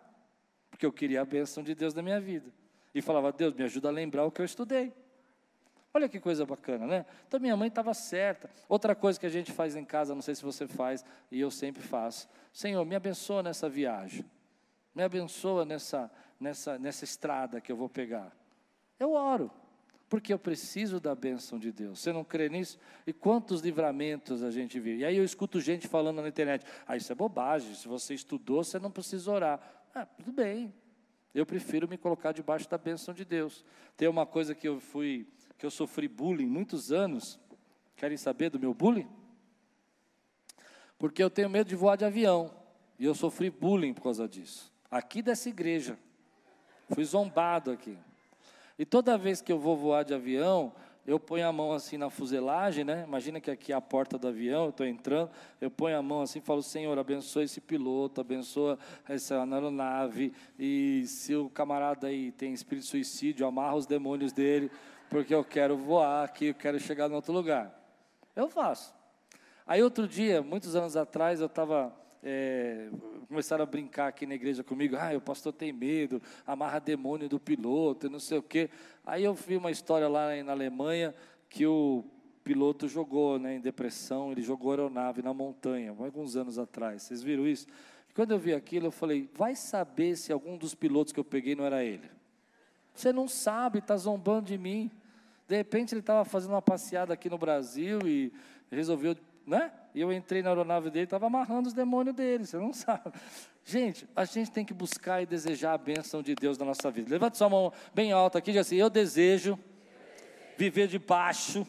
[0.69, 2.51] Porque eu queria a bênção de Deus na minha vida.
[2.93, 4.93] E falava, Deus, me ajuda a lembrar o que eu estudei.
[5.93, 7.07] Olha que coisa bacana, né?
[7.29, 8.51] Então minha mãe estava certa.
[8.69, 11.53] Outra coisa que a gente faz em casa, não sei se você faz, e eu
[11.53, 12.29] sempre faço.
[12.53, 14.25] Senhor, me abençoa nessa viagem.
[14.93, 18.35] Me abençoa nessa, nessa, nessa estrada que eu vou pegar?
[18.99, 19.51] Eu oro,
[20.09, 22.01] porque eu preciso da bênção de Deus.
[22.01, 22.79] Você não crê nisso?
[23.07, 24.97] E quantos livramentos a gente vê?
[24.97, 28.63] E aí eu escuto gente falando na internet: ah, isso é bobagem, se você estudou,
[28.63, 29.61] você não precisa orar.
[29.95, 30.73] Ah, tudo bem.
[31.35, 33.65] Eu prefiro me colocar debaixo da bênção de Deus.
[33.97, 35.27] Tem uma coisa que eu fui,
[35.59, 37.41] que eu sofri bullying muitos anos.
[37.97, 39.09] Querem saber do meu bullying?
[40.97, 42.55] Porque eu tenho medo de voar de avião.
[42.99, 44.73] E eu sofri bullying por causa disso.
[44.89, 45.99] Aqui dessa igreja.
[46.91, 47.97] Fui zombado aqui.
[48.79, 50.73] E toda vez que eu vou voar de avião,
[51.07, 53.05] eu ponho a mão assim na fuselagem, né?
[53.07, 55.31] Imagina que aqui é a porta do avião, eu estou entrando,
[55.61, 61.05] eu ponho a mão assim e falo, Senhor, abençoa esse piloto, abençoa essa aeronave, e
[61.07, 64.71] se o camarada aí tem espírito suicídio, amarra os demônios dele,
[65.11, 67.73] porque eu quero voar aqui, eu quero chegar em outro lugar.
[68.35, 68.95] Eu faço.
[69.67, 71.95] Aí outro dia, muitos anos atrás, eu estava
[72.25, 72.89] é,
[73.29, 77.39] começaram a brincar aqui na igreja comigo, ah, o pastor tem medo, amarra demônio do
[77.39, 78.71] piloto, não sei o quê.
[79.05, 81.15] Aí eu vi uma história lá na Alemanha
[81.51, 82.03] que o
[82.43, 87.03] piloto jogou né, em depressão, ele jogou aeronave na montanha, alguns anos atrás.
[87.03, 87.67] Vocês viram isso?
[88.15, 91.55] Quando eu vi aquilo, eu falei: vai saber se algum dos pilotos que eu peguei
[91.55, 92.11] não era ele.
[92.95, 94.91] Você não sabe, está zombando de mim.
[95.47, 98.33] De repente ele estava fazendo uma passeada aqui no Brasil e
[98.71, 99.15] resolveu,
[99.47, 99.71] né?
[99.95, 103.13] E eu entrei na aeronave dele, estava amarrando os demônios dele, você não sabe.
[103.65, 107.11] Gente, a gente tem que buscar e desejar a bênção de Deus na nossa vida.
[107.11, 109.59] Levante sua mão bem alta aqui e diz assim: Eu desejo
[110.59, 111.67] viver debaixo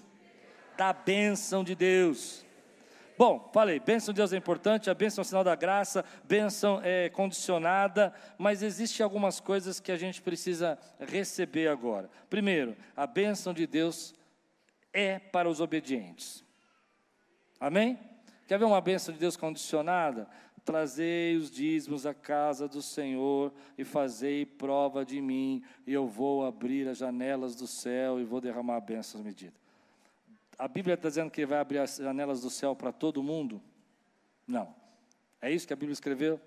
[0.76, 2.44] da bênção de Deus.
[3.18, 7.08] Bom, falei, bênção de Deus é importante, a bênção é sinal da graça, bênção é
[7.10, 12.10] condicionada, mas existem algumas coisas que a gente precisa receber agora.
[12.30, 14.14] Primeiro, a bênção de Deus
[14.92, 16.44] é para os obedientes.
[17.58, 17.98] Amém?
[18.48, 20.28] Quer ver uma bênção de Deus condicionada?
[20.64, 26.46] Trazei os dízimos à casa do Senhor e fazei prova de mim, e eu vou
[26.46, 29.66] abrir as janelas do céu e vou derramar bênçãos medidas
[30.58, 33.62] a Bíblia está dizendo que vai abrir as janelas do céu para todo mundo?
[34.48, 34.74] Não.
[35.42, 36.40] É isso que a Bíblia escreveu?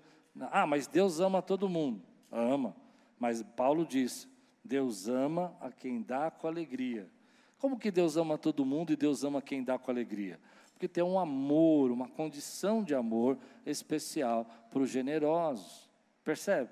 [0.51, 2.01] Ah, mas Deus ama todo mundo.
[2.31, 2.75] Ama.
[3.17, 4.27] Mas Paulo diz:
[4.63, 7.09] Deus ama a quem dá com alegria.
[7.57, 10.39] Como que Deus ama todo mundo e Deus ama quem dá com alegria?
[10.79, 15.89] Porque tem um amor, uma condição de amor especial para os generosos.
[16.23, 16.69] Percebe?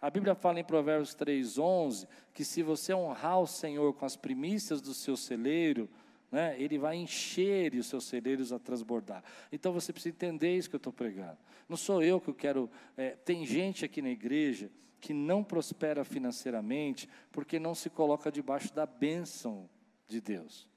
[0.00, 4.80] A Bíblia fala em Provérbios 3,11 que se você honrar o Senhor com as primícias
[4.80, 5.86] do seu celeiro,
[6.30, 9.22] né, ele vai encher os seus celeiros a transbordar.
[9.52, 11.36] Então você precisa entender isso que eu estou pregando.
[11.68, 12.70] Não sou eu que eu quero.
[12.96, 18.72] É, tem gente aqui na igreja que não prospera financeiramente porque não se coloca debaixo
[18.72, 19.68] da bênção
[20.08, 20.71] de Deus.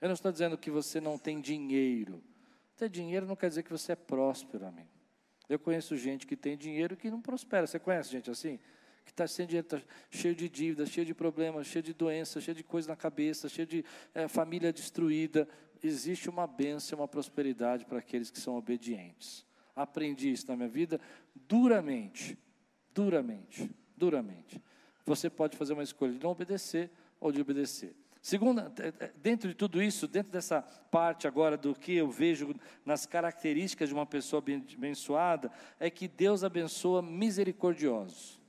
[0.00, 2.22] Eu não estou dizendo que você não tem dinheiro.
[2.76, 4.88] Ter dinheiro não quer dizer que você é próspero, amigo.
[5.48, 7.66] Eu conheço gente que tem dinheiro e que não prospera.
[7.66, 8.58] Você conhece gente assim?
[9.06, 9.80] que está sem dinheiro, está
[10.10, 13.66] cheio de dívidas, cheio de problemas, cheio de doenças, cheio de coisa na cabeça, cheio
[13.66, 15.48] de é, família destruída.
[15.80, 19.46] Existe uma bênção, uma prosperidade para aqueles que são obedientes.
[19.76, 21.00] Aprendi isso na minha vida
[21.34, 22.36] duramente,
[22.92, 24.60] duramente, duramente.
[25.04, 26.90] Você pode fazer uma escolha de não obedecer
[27.20, 27.94] ou de obedecer.
[28.26, 28.72] Segunda,
[29.22, 30.60] dentro de tudo isso, dentro dessa
[30.90, 34.42] parte agora do que eu vejo nas características de uma pessoa
[34.76, 35.48] abençoada,
[35.78, 38.40] é que Deus abençoa misericordiosos.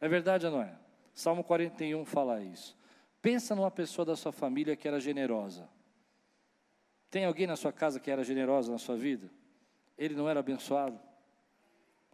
[0.00, 0.74] É verdade ou não é?
[1.12, 2.74] Salmo 41 fala isso.
[3.20, 5.68] Pensa numa pessoa da sua família que era generosa.
[7.10, 9.30] Tem alguém na sua casa que era generosa na sua vida?
[9.98, 10.98] Ele não era abençoado?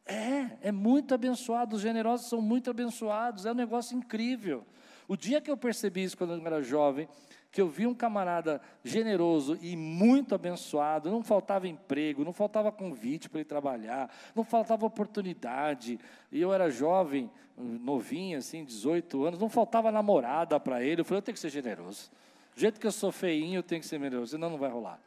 [0.04, 1.76] É, é muito abençoado.
[1.76, 3.46] Os generosos são muito abençoados.
[3.46, 4.66] É um negócio incrível.
[5.08, 7.08] O dia que eu percebi isso quando eu era jovem,
[7.50, 13.28] que eu vi um camarada generoso e muito abençoado, não faltava emprego, não faltava convite
[13.28, 16.00] para ele trabalhar, não faltava oportunidade,
[16.30, 21.18] e eu era jovem, novinho, assim, 18 anos, não faltava namorada para ele, eu falei,
[21.18, 22.10] eu tenho que ser generoso,
[22.54, 24.98] do jeito que eu sou feinho, eu tenho que ser generoso, senão não vai rolar.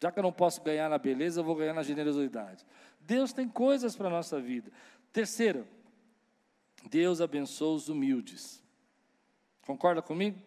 [0.00, 2.66] Já que eu não posso ganhar na beleza, eu vou ganhar na generosidade.
[3.00, 4.72] Deus tem coisas para a nossa vida.
[5.12, 5.64] Terceiro,
[6.90, 8.61] Deus abençoa os humildes.
[9.62, 10.38] Concorda comigo?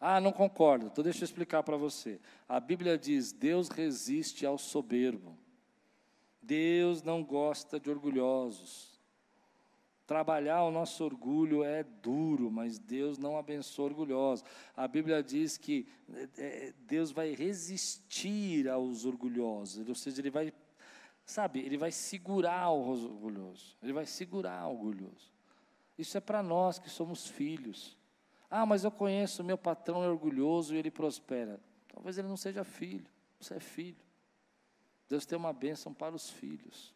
[0.00, 0.86] Ah, não concordo.
[0.86, 2.20] Então deixa eu explicar para você.
[2.48, 5.36] A Bíblia diz: Deus resiste ao soberbo.
[6.42, 8.96] Deus não gosta de orgulhosos.
[10.06, 14.44] Trabalhar o nosso orgulho é duro, mas Deus não abençoa orgulhosos.
[14.76, 15.88] A Bíblia diz que
[16.38, 20.52] é, Deus vai resistir aos orgulhosos, ou seja, Ele vai,
[21.24, 23.76] sabe, Ele vai segurar o orgulhoso.
[23.82, 25.32] Ele vai segurar o orgulhoso.
[25.98, 27.98] Isso é para nós que somos filhos.
[28.50, 31.60] Ah, mas eu conheço, meu patrão é orgulhoso e ele prospera.
[31.88, 33.06] Talvez ele não seja filho,
[33.40, 33.96] você é filho.
[35.08, 36.94] Deus tem uma bênção para os filhos.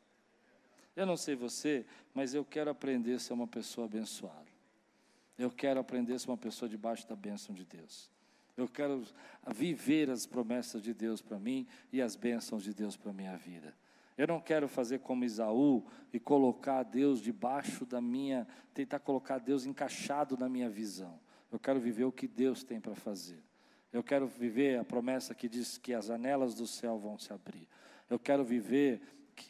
[0.94, 4.50] Eu não sei você, mas eu quero aprender a ser uma pessoa abençoada.
[5.38, 8.10] Eu quero aprender a ser uma pessoa debaixo da bênção de Deus.
[8.56, 9.02] Eu quero
[9.54, 13.36] viver as promessas de Deus para mim e as bênçãos de Deus para a minha
[13.36, 13.74] vida.
[14.18, 19.64] Eu não quero fazer como Isaú e colocar Deus debaixo da minha, tentar colocar Deus
[19.64, 21.18] encaixado na minha visão.
[21.50, 23.42] Eu quero viver o que Deus tem para fazer.
[23.92, 27.68] Eu quero viver a promessa que diz que as janelas do céu vão se abrir.
[28.08, 29.00] Eu quero viver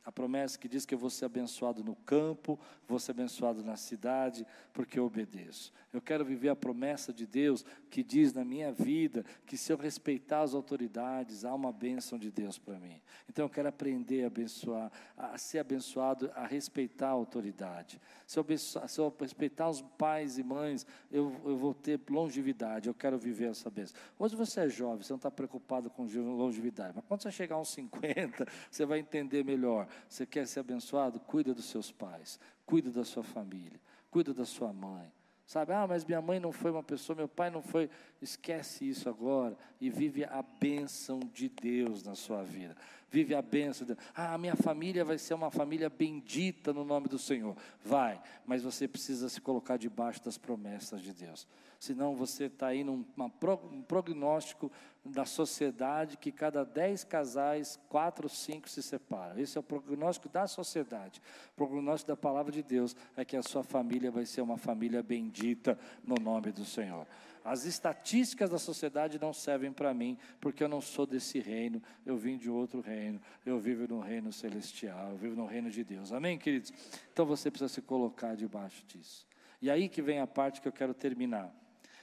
[0.05, 3.77] a promessa que diz que eu vou ser abençoado no campo, vou ser abençoado na
[3.77, 5.73] cidade, porque eu obedeço.
[5.93, 9.77] Eu quero viver a promessa de Deus que diz na minha vida que se eu
[9.77, 13.01] respeitar as autoridades, há uma bênção de Deus para mim.
[13.29, 18.01] Então eu quero aprender a abençoar, a ser abençoado, a respeitar a autoridade.
[18.27, 22.95] Se eu, se eu respeitar os pais e mães, eu, eu vou ter longevidade, eu
[22.95, 23.97] quero viver essa bênção.
[24.19, 27.71] Hoje você é jovem, você não está preocupado com longevidade, mas quando você chegar aos
[27.71, 29.89] 50, você vai entender melhor melhor.
[30.09, 31.21] Você quer ser abençoado?
[31.21, 35.13] Cuida dos seus pais, cuida da sua família, cuida da sua mãe.
[35.47, 37.91] Sabe, ah, mas minha mãe não foi uma pessoa, meu pai não foi.
[38.21, 42.77] Esquece isso agora e vive a bênção de Deus na sua vida.
[43.11, 44.07] Vive a bênção de Deus.
[44.15, 47.57] Ah, minha família vai ser uma família bendita no nome do Senhor.
[47.85, 51.47] Vai, mas você precisa se colocar debaixo das promessas de Deus
[51.81, 54.71] senão você está aí num um prognóstico
[55.03, 59.41] da sociedade que cada dez casais, quatro ou cinco se separam.
[59.41, 61.23] Esse é o prognóstico da sociedade.
[61.55, 65.03] O prognóstico da palavra de Deus é que a sua família vai ser uma família
[65.03, 67.07] bendita no nome do Senhor.
[67.45, 72.17] As estatísticas da sociedade não servem para mim, porque eu não sou desse reino, eu
[72.17, 76.13] vim de outro reino, eu vivo no reino celestial, eu vivo no reino de Deus.
[76.13, 76.73] Amém, queridos?
[77.13, 79.27] Então você precisa se colocar debaixo disso.
[79.63, 81.55] E aí que vem a parte que eu quero terminar.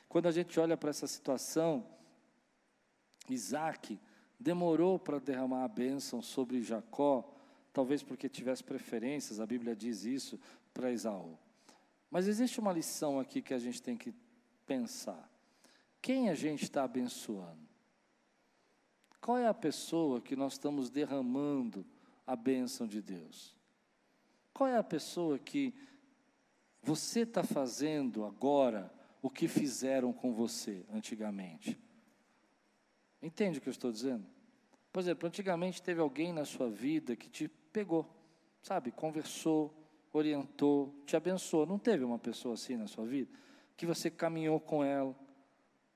[0.10, 1.86] Quando a gente olha para essa situação,
[3.30, 4.00] Isaac
[4.40, 7.32] demorou para derramar a bênção sobre Jacó,
[7.74, 10.40] talvez porque tivesse preferências, a Bíblia diz isso,
[10.74, 11.38] para Esaú.
[12.10, 14.14] Mas existe uma lição aqui que a gente tem que
[14.68, 15.28] pensar:
[16.01, 17.65] quem a gente está abençoando?
[19.20, 21.84] Qual é a pessoa que nós estamos derramando
[22.26, 23.57] a bênção de Deus?
[24.53, 25.74] Qual é a pessoa que
[26.84, 31.78] você está fazendo agora o que fizeram com você antigamente.
[33.22, 34.26] Entende o que eu estou dizendo?
[34.91, 38.09] Por exemplo, antigamente teve alguém na sua vida que te pegou,
[38.61, 39.74] sabe, conversou,
[40.13, 41.65] orientou, te abençoou.
[41.65, 43.30] Não teve uma pessoa assim na sua vida?
[43.78, 45.15] Que você caminhou com ela,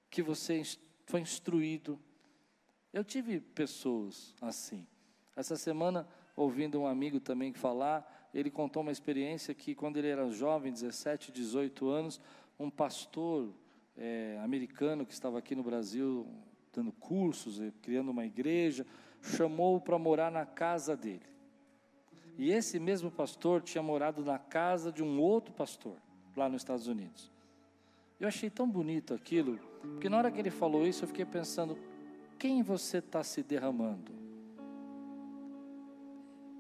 [0.09, 0.61] que você
[1.05, 1.99] foi instruído.
[2.93, 4.88] Eu tive pessoas assim.
[5.36, 10.29] Essa semana, ouvindo um amigo também falar, ele contou uma experiência que quando ele era
[10.29, 12.21] jovem, 17, 18 anos,
[12.59, 13.53] um pastor
[13.97, 16.27] é, americano que estava aqui no Brasil
[16.73, 18.86] dando cursos, criando uma igreja,
[19.21, 21.25] chamou-o para morar na casa dele.
[22.38, 25.97] E esse mesmo pastor tinha morado na casa de um outro pastor,
[26.36, 27.29] lá nos Estados Unidos.
[28.22, 31.76] Eu achei tão bonito aquilo, porque na hora que ele falou isso, eu fiquei pensando:
[32.38, 34.13] quem você está se derramando?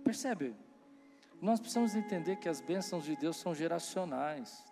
[0.03, 0.55] Percebe?
[1.39, 4.65] Nós precisamos entender que as bênçãos de Deus são geracionais.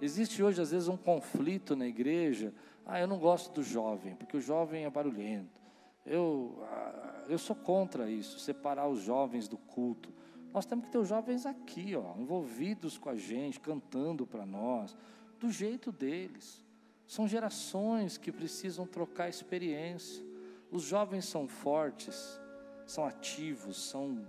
[0.00, 2.54] Existe hoje, às vezes, um conflito na igreja.
[2.86, 5.60] Ah, eu não gosto do jovem, porque o jovem é barulhento.
[6.06, 10.12] Eu, ah, eu sou contra isso, separar os jovens do culto.
[10.52, 14.96] Nós temos que ter os jovens aqui, ó, envolvidos com a gente, cantando para nós,
[15.42, 16.64] do jeito deles.
[17.04, 20.24] São gerações que precisam trocar experiência.
[20.70, 22.40] Os jovens são fortes,
[22.86, 24.24] são ativos, são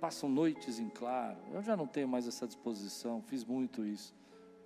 [0.00, 1.38] passam noites em claro.
[1.52, 4.14] Eu já não tenho mais essa disposição, fiz muito isso.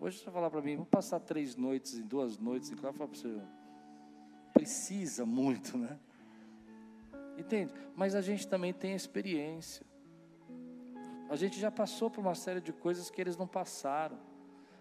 [0.01, 2.97] Hoje você vai falar para mim, vamos passar três noites em duas noites em claro,
[2.97, 3.41] falo para você,
[4.53, 5.99] precisa muito, né?
[7.39, 7.73] Entende?
[7.95, 9.87] Mas a gente também tem experiência.
[11.31, 14.19] A gente já passou por uma série de coisas que eles não passaram.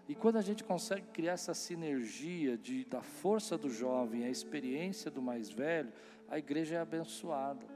[0.08, 5.10] E quando a gente consegue criar essa sinergia de, da força do jovem, a experiência
[5.10, 5.92] do mais velho,
[6.28, 7.66] a igreja é abençoada.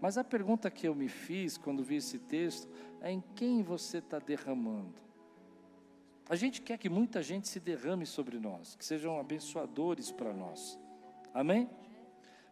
[0.00, 2.68] Mas a pergunta que eu me fiz quando vi esse texto
[3.00, 4.94] é: em quem você está derramando?
[6.28, 10.78] A gente quer que muita gente se derrame sobre nós, que sejam abençoadores para nós.
[11.34, 11.68] Amém?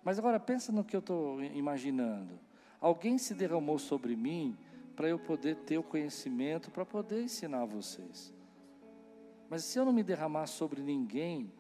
[0.03, 2.39] Mas agora pensa no que eu estou imaginando.
[2.81, 4.57] Alguém se derramou sobre mim
[4.99, 8.35] para eu poder ter o conhecimento, para poder ensinar vocês.
[9.49, 11.53] Mas se eu não me derramar sobre ninguém,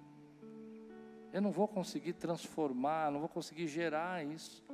[1.32, 4.64] eu não vou conseguir transformar, não vou conseguir gerar isso.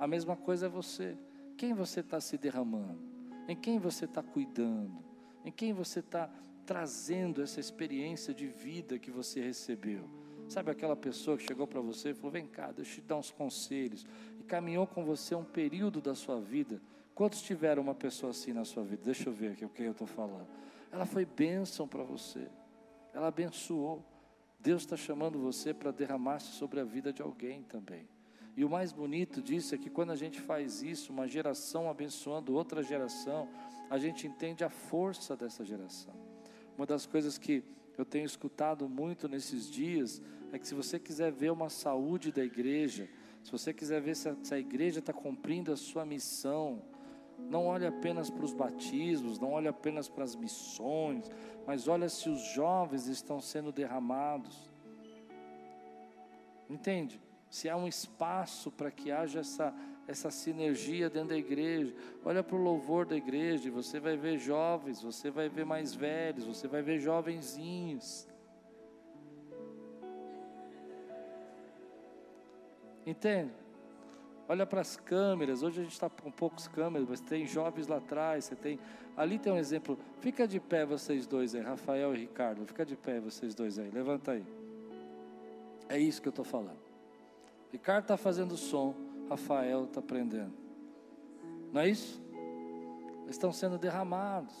[0.00, 1.16] A mesma coisa é você.
[1.56, 2.98] Quem você está se derramando?
[3.46, 4.98] Em quem você está cuidando?
[5.44, 6.28] Em quem você está
[6.66, 10.10] trazendo essa experiência de vida que você recebeu.
[10.48, 13.16] Sabe aquela pessoa que chegou para você e falou: Vem cá, deixa eu te dar
[13.16, 14.04] uns conselhos.
[14.40, 16.82] E caminhou com você um período da sua vida.
[17.18, 19.02] Quantos tiveram uma pessoa assim na sua vida?
[19.04, 20.46] Deixa eu ver aqui o que eu estou falando.
[20.92, 22.46] Ela foi bênção para você.
[23.12, 24.04] Ela abençoou.
[24.60, 28.08] Deus está chamando você para derramar-se sobre a vida de alguém também.
[28.56, 32.54] E o mais bonito disso é que quando a gente faz isso, uma geração abençoando
[32.54, 33.48] outra geração,
[33.90, 36.14] a gente entende a força dessa geração.
[36.76, 37.64] Uma das coisas que
[37.98, 42.44] eu tenho escutado muito nesses dias é que se você quiser ver uma saúde da
[42.44, 43.08] igreja,
[43.42, 46.80] se você quiser ver se a, se a igreja está cumprindo a sua missão,
[47.38, 51.30] não olhe apenas para os batismos, não olhe apenas para as missões,
[51.66, 54.70] mas olha se os jovens estão sendo derramados.
[56.68, 57.20] Entende?
[57.50, 59.74] Se há um espaço para que haja essa
[60.08, 61.94] essa sinergia dentro da igreja.
[62.24, 66.44] Olha para o louvor da igreja, você vai ver jovens, você vai ver mais velhos,
[66.44, 68.26] você vai ver jovenzinhos.
[73.06, 73.52] Entende?
[74.48, 75.62] Olha para as câmeras.
[75.62, 78.46] Hoje a gente está com poucas câmeras, mas tem jovens lá atrás.
[78.46, 78.78] Você tem.
[79.14, 79.98] Ali tem um exemplo.
[80.20, 82.64] Fica de pé vocês dois aí, Rafael e Ricardo.
[82.64, 83.90] Fica de pé vocês dois aí.
[83.90, 84.44] Levanta aí.
[85.86, 86.78] É isso que eu estou falando.
[87.70, 88.94] Ricardo está fazendo som,
[89.28, 90.54] Rafael está aprendendo.
[91.70, 92.22] Não é isso?
[93.24, 94.54] Eles estão sendo derramados.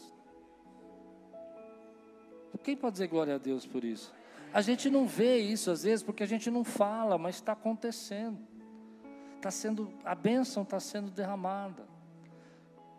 [2.62, 4.12] Quem pode dizer glória a Deus por isso?
[4.52, 8.38] A gente não vê isso às vezes porque a gente não fala, mas está acontecendo
[9.38, 11.86] está sendo, a bênção está sendo derramada.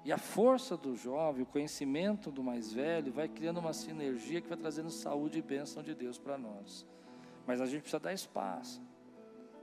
[0.04, 4.48] E a força do jovem, o conhecimento do mais velho, vai criando uma sinergia que
[4.48, 6.86] vai trazendo saúde e bênção de Deus para nós.
[7.46, 8.82] Mas a gente precisa dar espaço.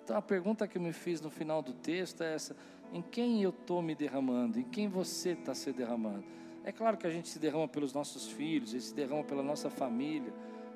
[0.04, 2.56] Então a pergunta que eu me fiz no final do texto é essa:
[2.92, 4.60] em quem eu estou me derramando?
[4.60, 6.24] Em quem você está se derramando?
[6.62, 9.42] É claro que a gente se derrama pelos nossos filhos, a gente se derrama pela
[9.42, 10.32] nossa família,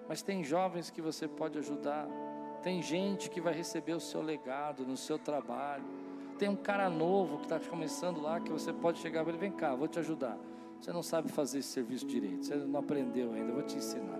[0.09, 2.09] mas tem jovens que você pode ajudar.
[2.63, 5.85] Tem gente que vai receber o seu legado no seu trabalho.
[6.39, 9.53] Tem um cara novo que está começando lá que você pode chegar para ele: vem
[9.53, 10.39] cá, vou te ajudar.
[10.81, 14.19] Você não sabe fazer esse serviço direito, você não aprendeu ainda, eu vou te ensinar.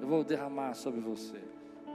[0.00, 1.40] Eu vou derramar sobre você.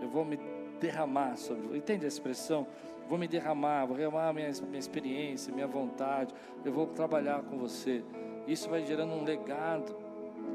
[0.02, 0.40] Eu vou me
[0.80, 1.78] derramar sobre você.
[1.78, 2.66] Entende a expressão?
[3.10, 6.34] Vou me derramar, vou derramar minha, minha experiência, minha vontade.
[6.64, 8.04] Eu vou trabalhar com você.
[8.48, 9.94] Isso vai gerando um legado.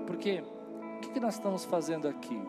[0.07, 0.43] Porque
[0.97, 2.41] o que, que nós estamos fazendo aqui?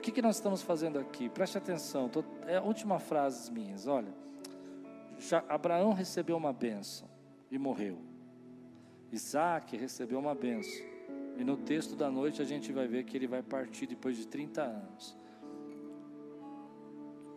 [0.00, 1.28] O que, que nós estamos fazendo aqui?
[1.28, 4.14] Preste atenção, tô, é a última frase minhas, olha.
[5.18, 7.06] Já, Abraão recebeu uma benção
[7.50, 7.98] e morreu.
[9.12, 10.86] Isaac recebeu uma benção.
[11.36, 14.26] E no texto da noite a gente vai ver que ele vai partir depois de
[14.26, 15.14] 30 anos.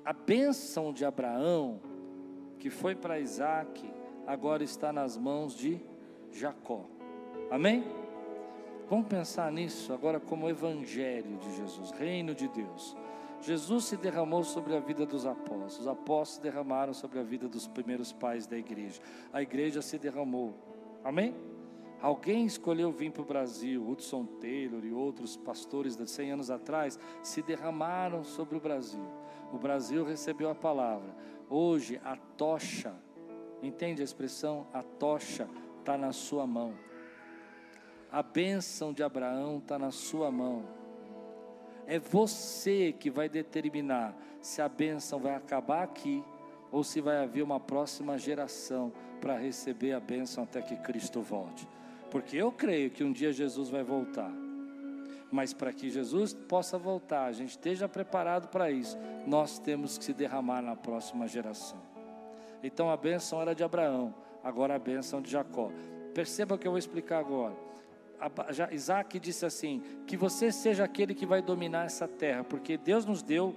[0.05, 1.82] A bênção de Abraão,
[2.59, 3.93] que foi para Isaac,
[4.26, 5.82] agora está nas mãos de
[6.32, 6.86] Jacó.
[7.51, 7.84] Amém?
[8.90, 12.96] Vamos pensar nisso agora como evangelho de Jesus, reino de Deus.
[13.42, 17.68] Jesus se derramou sobre a vida dos apóstolos, os apóstolos derramaram sobre a vida dos
[17.68, 19.02] primeiros pais da igreja,
[19.34, 20.54] a igreja se derramou,
[21.04, 21.36] amém?
[22.02, 27.00] Alguém escolheu vir para o Brasil, Hudson Taylor e outros pastores de 100 anos atrás
[27.22, 29.06] se derramaram sobre o Brasil.
[29.54, 31.16] O Brasil recebeu a palavra.
[31.50, 32.94] Hoje a tocha,
[33.62, 34.68] entende a expressão?
[34.74, 35.48] A tocha
[35.80, 36.74] está na sua mão.
[38.14, 40.64] A bênção de Abraão está na sua mão.
[41.88, 46.24] É você que vai determinar se a bênção vai acabar aqui
[46.72, 51.68] ou se vai haver uma próxima geração para receber a bênção até que Cristo volte.
[52.11, 54.32] Porque eu creio que um dia Jesus vai voltar.
[55.32, 58.95] Mas para que Jesus possa voltar, a gente esteja preparado para isso,
[59.26, 61.82] nós temos que se derramar na próxima geração.
[62.61, 65.72] Então a bênção era de Abraão, agora a bênção de Jacó.
[66.14, 67.72] Perceba o que eu vou explicar agora.
[68.71, 73.21] Isaac disse assim: Que você seja aquele que vai dominar essa terra, porque Deus nos
[73.21, 73.55] deu,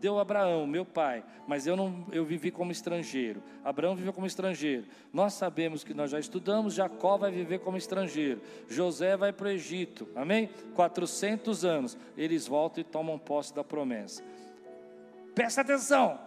[0.00, 3.42] deu Abraão, meu pai, mas eu não, eu vivi como estrangeiro.
[3.64, 4.86] Abraão viveu como estrangeiro.
[5.12, 8.40] Nós sabemos que nós já estudamos, Jacó vai viver como estrangeiro.
[8.68, 10.48] José vai para o Egito, amém?
[10.74, 11.98] 400 anos.
[12.16, 14.22] Eles voltam e tomam posse da promessa.
[15.34, 16.18] Presta atenção.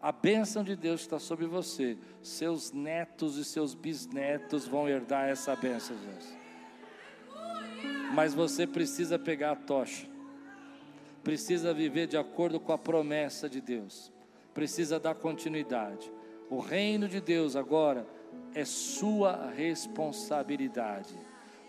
[0.00, 1.96] A bênção de Deus está sobre você.
[2.22, 6.45] Seus netos e seus bisnetos vão herdar essa bênção, Deus.
[8.12, 10.06] Mas você precisa pegar a tocha,
[11.22, 14.12] precisa viver de acordo com a promessa de Deus,
[14.54, 16.10] precisa dar continuidade.
[16.48, 18.06] O reino de Deus agora
[18.54, 21.14] é sua responsabilidade.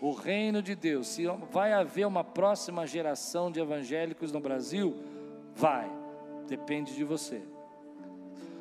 [0.00, 4.96] O reino de Deus, se vai haver uma próxima geração de evangélicos no Brasil,
[5.56, 5.90] vai,
[6.46, 7.42] depende de você.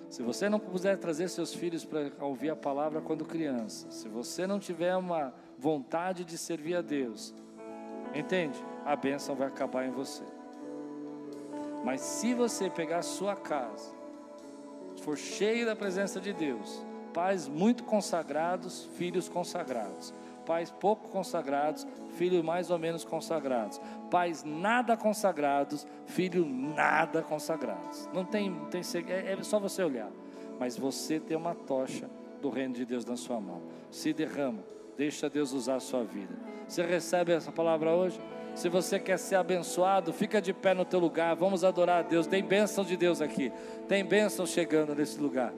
[0.09, 4.47] Se você não puder trazer seus filhos para ouvir a palavra quando criança, se você
[4.47, 7.35] não tiver uma vontade de servir a Deus,
[8.13, 8.63] Entende?
[8.85, 10.23] A bênção vai acabar em você.
[11.83, 13.91] Mas se você pegar a sua casa,
[15.01, 16.83] for cheio da presença de Deus,
[17.13, 20.13] pais muito consagrados, filhos consagrados,
[20.45, 23.79] pais pouco consagrados, filhos mais ou menos consagrados,
[24.09, 28.09] pais nada consagrados, filhos nada consagrados.
[28.13, 30.09] Não tem, tem é, é só você olhar.
[30.59, 32.09] Mas você tem uma tocha
[32.41, 33.61] do reino de Deus na sua mão.
[33.91, 34.63] Se derrama,
[34.97, 36.33] deixa Deus usar a sua vida.
[36.67, 38.19] Você recebe essa palavra hoje?
[38.55, 41.35] Se você quer ser abençoado, fica de pé no teu lugar.
[41.35, 42.25] Vamos adorar a Deus.
[42.25, 43.51] Tem bênção de Deus aqui.
[43.87, 45.53] Tem bênção chegando nesse lugar.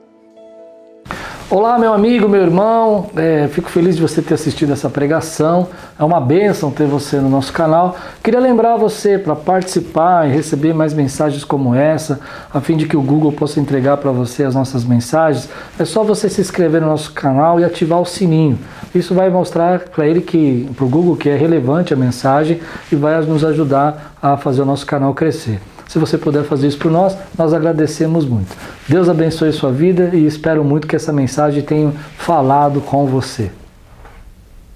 [1.48, 5.66] Olá, meu amigo, meu irmão, é, fico feliz de você ter assistido essa pregação.
[5.98, 7.96] É uma bênção ter você no nosso canal.
[8.22, 12.20] Queria lembrar você para participar e receber mais mensagens como essa,
[12.54, 15.48] a fim de que o Google possa entregar para você as nossas mensagens.
[15.76, 18.56] É só você se inscrever no nosso canal e ativar o sininho.
[18.94, 22.60] Isso vai mostrar para ele que, para o Google, que é relevante a mensagem
[22.90, 25.60] e vai nos ajudar a fazer o nosso canal crescer.
[25.86, 28.56] Se você puder fazer isso por nós, nós agradecemos muito.
[28.88, 33.50] Deus abençoe sua vida e espero muito que essa mensagem tenha falado com você.